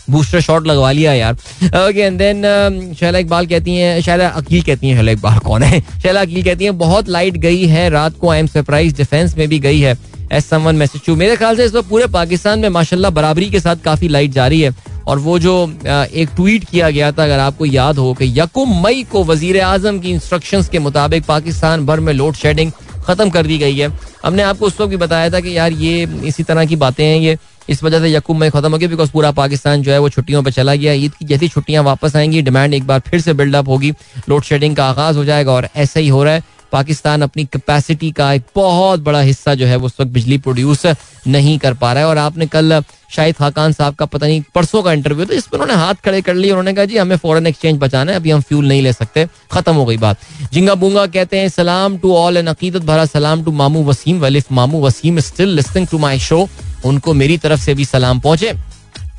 [0.09, 4.87] बूस्टर शॉट लगवा लिया यार। Okay and then Shaila Iqbal कहती हैं, शैला अकील कहती
[4.87, 5.79] हैं, शैला इकबाल कौन है?
[6.01, 9.47] शैला अकील कहती हैं, बहुत लाइट गई है, रात को आई एम सरप्राइज़ डिफेंस में
[9.47, 9.97] भी गई है
[10.33, 13.59] एस समवन मैसेज टू मेरे ख्याल से इस वक्त पूरे पाकिस्तान में, माशाल्लाह, बराबरी के
[13.59, 14.73] साथ काफ़ी लाइट जारी है।
[15.07, 19.03] और वो जो एक ट्वीट किया गया था, अगर आपको याद हो, कि यकुम मई
[19.11, 22.71] को वज़ीर आज़म की इंस्ट्रक्शंस के मुताबिक पाकिस्तान भर में लोड शेडिंग
[23.05, 23.91] खत्म कर दी गई है।
[24.25, 27.17] हमने आपको उस वक्त भी बताया था कि यार ये इसी तरह की बातें हैं,
[27.17, 27.37] ये
[27.69, 30.41] इस वजह से यकूब में खत्म हो गया बिकॉज़ पूरा पाकिस्तान जो है वो छुट्टियों
[30.43, 33.67] पर चला गया। ईद की जैसी छुट्टियाँ वापस आएँगी डिमांड एक बार फिर से बिल्डअप
[33.67, 33.91] होगी।
[34.29, 36.43] लोड शेडिंग का आगाज़ हो जाएगा और ऐसा ही हो रहा है।
[36.75, 40.85] पाकिस्तान अपनी कैपेसिटी का एक बहुत बड़ा हिस्सा जो है वो उस वक्त बिजली प्रोड्यूस
[41.27, 44.81] नहीं कर पा रहा है। और आपने कल शाहिद खाकान साहब का पता नहीं, परसों
[44.83, 47.77] का इंटरव्यू था जिसमें उन्होंने हाथ खड़े कर लिए। उन्होंने कहा, जी, हमें फॉरेन एक्सचेंज
[47.79, 50.17] बचाना है, अभी हम फ्यूल नहीं ले सकते। खत्म हो गई बात।
[50.53, 54.51] जिंगा बुंगा कहते हैं, सलाम टू ऑल एन अकीदत भरा सलाम टू मामू वसीम। वलिफ
[54.51, 56.47] मामू Waseem still listening to my show
[56.85, 58.53] उनको मेरी तरफ़ से भी सलाम पहुँचे।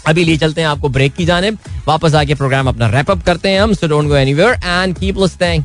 [0.06, 1.50] अभी लिए चलते हैं, आपको ब्रेक की जाने
[1.86, 5.16] वापस आके प्रोग्राम अपना रैप अप करते हैं हम so don't go anywhere and keep
[5.16, 5.64] welcome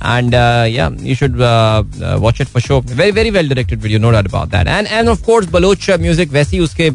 [0.00, 2.80] and uh, yeah you should uh, uh, watch it for sure.
[2.80, 4.66] Very very well directed video no doubt about that.
[4.66, 6.90] And and of course baloch music वैसी उसके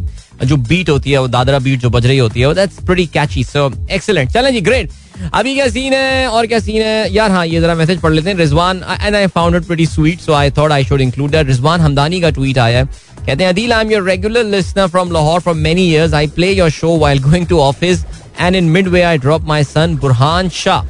[0.45, 3.43] जो beat होती है वो Dadra beat जो बज रही होती है that's pretty catchy
[3.43, 4.91] so excellent चलें जी ग्रेट
[5.33, 7.13] अभी क्या सीन है और क्या सीन है?
[7.13, 8.37] यार हाँ ये जरा मैसेज पढ़ लेते हैं.
[8.37, 11.81] Rizwan and I found it pretty sweet so I thought I should include that Rizwan
[11.81, 12.85] Hamdani का ट्वीट आया है.
[13.25, 16.51] कहते हैं Adeel I am your regular listener from Lahore from many years I play
[16.53, 18.03] your show while going to office
[18.39, 20.81] and in mid way I drop my son Burhan Shah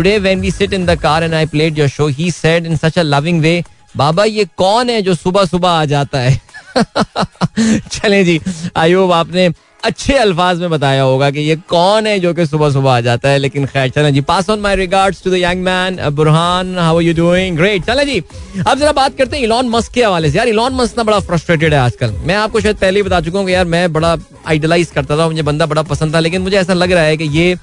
[0.00, 2.76] today when we sit in the car and I played your show he said in
[2.76, 3.62] such a loving way
[3.96, 6.40] बाबा ये कौन है जो सुबह सुबह आ जाता है?
[7.92, 8.40] चलें जी
[8.76, 9.48] I hope आपने
[9.84, 13.28] अच्छे अल्फाज में बताया होगा कि ये कौन है जो कि सुबह सुबह आ जाता
[13.28, 16.96] है, लेकिन खैर, चलें जी pass on my regards to the young man Burhan how
[16.96, 18.18] are you doing great चलें जी,
[18.66, 21.20] अब जरा बात करते हैं इलॉन मस्क के हवाले से। यार इलॉन मस्क ना बड़ा
[21.20, 24.16] फ्रस्ट्रेटेड है आजकल। मैं आपको शायद पहले ही बता चुका हूँ कि यार, मैं बड़ा
[24.46, 27.24] आइडलाइज करता था, मुझे बंदा बड़ा पसंद था, लेकिन मुझे ऐसा लग रहा है कि
[27.38, 27.56] ये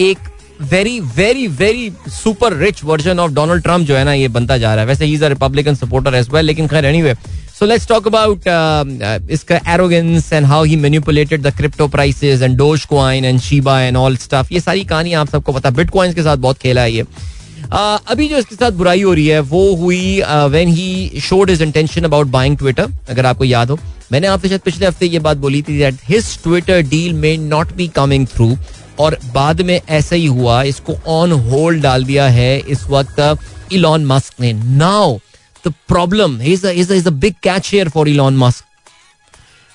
[0.00, 0.18] एक
[0.62, 4.74] very very very super rich version of Donald Trump जो है ना ये बनता जा
[4.74, 7.14] रहा है। वैसे ही is a Republican supporter as well लेकिन खैर anyway
[7.58, 8.48] so let's talk about
[9.30, 14.16] इसका arrogance and how he manipulated the crypto prices and Dogecoin and Shiba and all
[14.16, 17.04] stuff ये सारी कहानी आप सबको पता बिटकॉइंस के साथ बहुत खेला है ये।
[17.64, 21.62] Uh, अभी जो इसके साथ बुराई हो रही है वो हुई when he showed his
[21.62, 23.78] intention about buying Twitter अगर आपको याद हो।
[24.12, 27.72] मैंने आपसे शायद पिछले हफ़्ते ये बात बोली थी दैट हिज ट्विटर डील में नॉट
[27.76, 28.48] बी कमिंग थ्रू
[28.98, 34.04] और बाद में ऐसा ही हुआ, इसको ऑन होल्ड डाल दिया है इस वक्त इलॉन
[34.06, 35.16] मस्क ने। Now
[35.64, 38.64] the problem big catch here for Elon Musk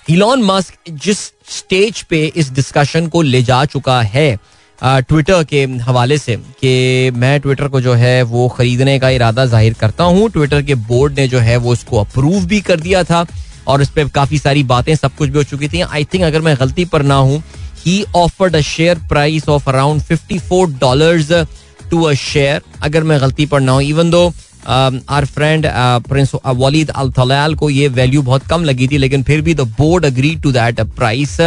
[0.06, 4.38] Elon Musk जिस स्टेज पे इस डिस्कशन को ले जा चुका है
[4.80, 9.74] ट्विटर के हवाले से, कि मैं ट्विटर को जो है वो खरीदने का इरादा ज़ाहिर
[9.74, 13.26] करता हूँ। ट्विटर के बोर्ड ने जो है वो इसको अप्रूव भी कर दिया था
[13.68, 16.42] और इस पर काफ़ी सारी बातें, सब कुछ भी हो चुकी थी। आई थिंक अगर
[16.42, 17.44] मैं गलती पर ना हूँ
[17.90, 21.46] he offered a share price of around fifty four dollar
[21.92, 24.32] to a share अगर मैं गलती पर ना हूँ even though
[24.68, 25.66] our friend
[26.08, 29.62] prince Waleed Al Talal को ये वैल्यू बहुत कम लगी थी, लेकिन फिर भी the
[29.78, 31.40] board agree to that price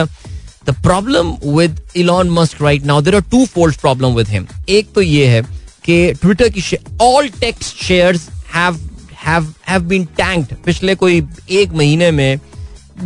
[0.66, 4.92] the problem with Elon Musk right now there are two fold problem with him एक
[4.94, 5.42] तो ये है
[5.84, 8.80] कि ट्विटर की all tech shares have
[9.24, 11.22] have have been tanked पिछले कोई
[11.60, 12.38] एक महीने में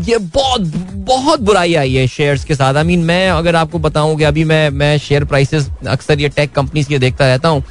[0.04, 0.60] ये बहुत
[1.06, 4.16] बहुत बुराई आई है शेयर्स के साथ। आई I मीन mean, मैं अगर आपको बताऊँ
[4.18, 7.64] कि अभी मैं मैं शेयर प्राइसेस अक्सर ये टेक कंपनीज़ के देखता रहता हूँ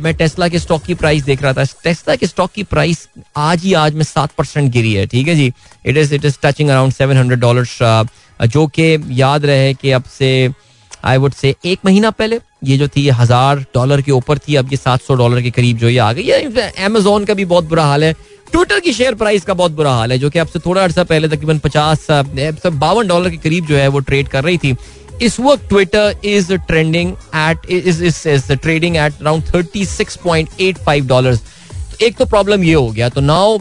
[0.00, 3.62] मैं टेस्ला के स्टॉक की प्राइस देख रहा था। टेस्ला के स्टॉक की प्राइस आज
[3.62, 5.52] ही आज में सात परसेंट गिरी है ठीक है जी?
[5.86, 10.04] It is it is touching around seven hundred dollar जो कि याद रहे कि अब
[10.18, 10.30] से
[11.04, 14.72] आई वुड से एक महीना पहले ये जो थी हज़ार डॉलर के ऊपर थी अब
[14.72, 17.64] ये सात सौ डॉलर के करीब जो ये आ गई है। अमेजोन का भी बहुत
[17.64, 18.14] बुरा हाल है।
[18.56, 21.02] ट्विटर की शेयर प्राइस का बहुत बुरा हाल है, जो कि अब से थोड़ा अर्सा
[21.04, 24.74] पहले तकरीबन पचास बावन डॉलर के करीब जो है वो ट्रेड कर रही थी।
[25.22, 30.78] इस वक्त Twitter is trending at is is trading at around thirty six point eight
[30.86, 31.38] five dollar
[32.02, 33.58] एक तो प्रॉब्लम ये हो गया तो नाउ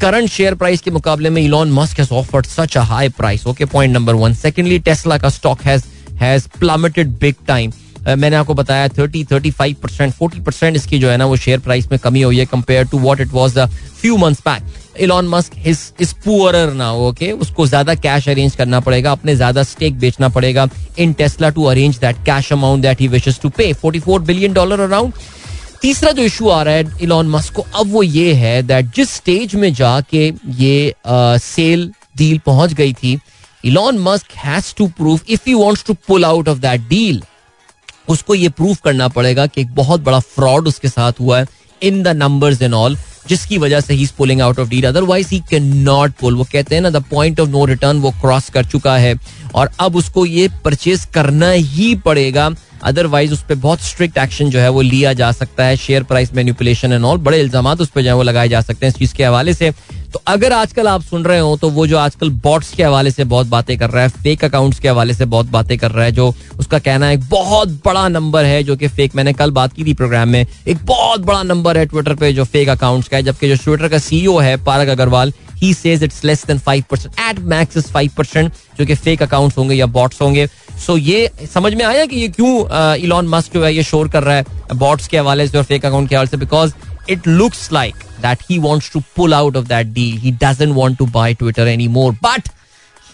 [0.00, 3.64] करंट शेयर प्राइस के मुकाबले में Elon Musk has offered such a high price okay
[3.76, 5.84] point number one secondly Tesla का stock has
[6.22, 7.72] has plummeted big time
[8.08, 11.58] मैंने आपको बताया thirty thirty five percent forty percent इसकी जो है ना वो शेयर
[11.60, 13.66] प्राइस में कमी हुई है compare to what it was the
[14.00, 14.62] few months back
[15.00, 19.98] Elon Musk is poorer ना ओके उसको ज़्यादा कैश अरेंज करना पड़ेगा, अपने ज़्यादा स्टेक
[19.98, 24.20] बेचना पड़ेगा in Tesla to arrange that cash amount that he wishes to pay 44
[24.20, 25.12] billion dollar around
[25.82, 29.14] तीसरा जो इशू आ रहा है इलॉन मस्क को, अब वो ये है दैट जिस
[29.14, 33.18] स्टेज में जाके ये सेल डील पहुँच गई थी
[33.64, 37.22] Elon Musk has to prove if he wants to pull out of that deal
[38.08, 41.46] उसको ये प्रूव करना पड़ेगा कि एक बहुत बड़ा फ्रॉड उसके साथ हुआ है
[41.82, 42.96] in the numbers and all
[43.28, 46.74] जिसकी वजह से ही pulling out of deal otherwise he can not pull वो कहते
[46.74, 49.14] हैं ना the point of no return वो क्रॉस कर चुका है।
[49.54, 52.48] और अब उसको ये परचेज करना ही पड़ेगा।
[52.82, 56.32] अदरवाइज़ उस पर बहुत स्ट्रिक्ट एक्शन जो है, वो लिया जा सकता है। Share price
[56.34, 58.98] manipulation and all बड़े इल्ज़ाम उस पर जो है, वो लगाए जा सकते हैं। इस
[58.98, 59.72] चीज़ के हवाले से
[60.12, 63.24] तो अगर आजकल आप सुन रहे हो तो वो जो आजकल बॉट्स के हवाले से
[63.24, 66.12] बहुत बातें कर रहा है फेक अकाउंट्स के हवाले से बहुत बातें कर रहा है,
[66.12, 69.72] जो उसका कहना है, एक बहुत बड़ा नंबर है, जो कि फेक मैंने कल बात
[69.72, 73.16] की थी प्रोग्राम में, एक बहुत बड़ा नंबर है ट्विटर पे जो फेक अकाउंट्स का
[73.16, 76.84] है, जबकि जो ट्विटर का सीईओ है Parag Agrawal he says it's less than five
[76.90, 80.46] percent at max is five percent जो कि फेक अकाउंट्स होंगे या बॉट्स होंगे।
[80.86, 84.22] सो ये समझ में आया कि ये क्यों इलॉन मस्क जो है ये शोर कर
[84.22, 84.44] रहा है
[84.74, 86.36] बॉट्स के हवाले से और फेक अकाउंट के हवाले से?
[86.36, 86.72] Because
[87.07, 90.17] it looks like that he wants to pull out of that deal.
[90.17, 92.49] He doesn't want to buy Twitter anymore, but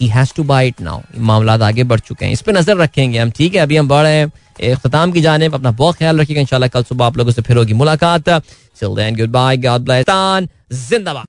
[0.00, 1.00] he has to buy it now.
[1.16, 4.02] मामला आगे बढ़ चुके हैं इस पर नजर रखेंगे हम ठीक है अभी हम बढ़
[4.02, 4.30] रहे हैं
[4.60, 7.72] इख्ताम की जाने अपना बहुत ख्याल रखिएगा इंशाल्लाह कल सुबह आप लोगों से फिर होगी
[7.72, 8.28] मुलाकात
[8.78, 9.56] Till then, goodbye.
[9.64, 10.04] God bless.
[10.74, 11.22] जिंदाबाद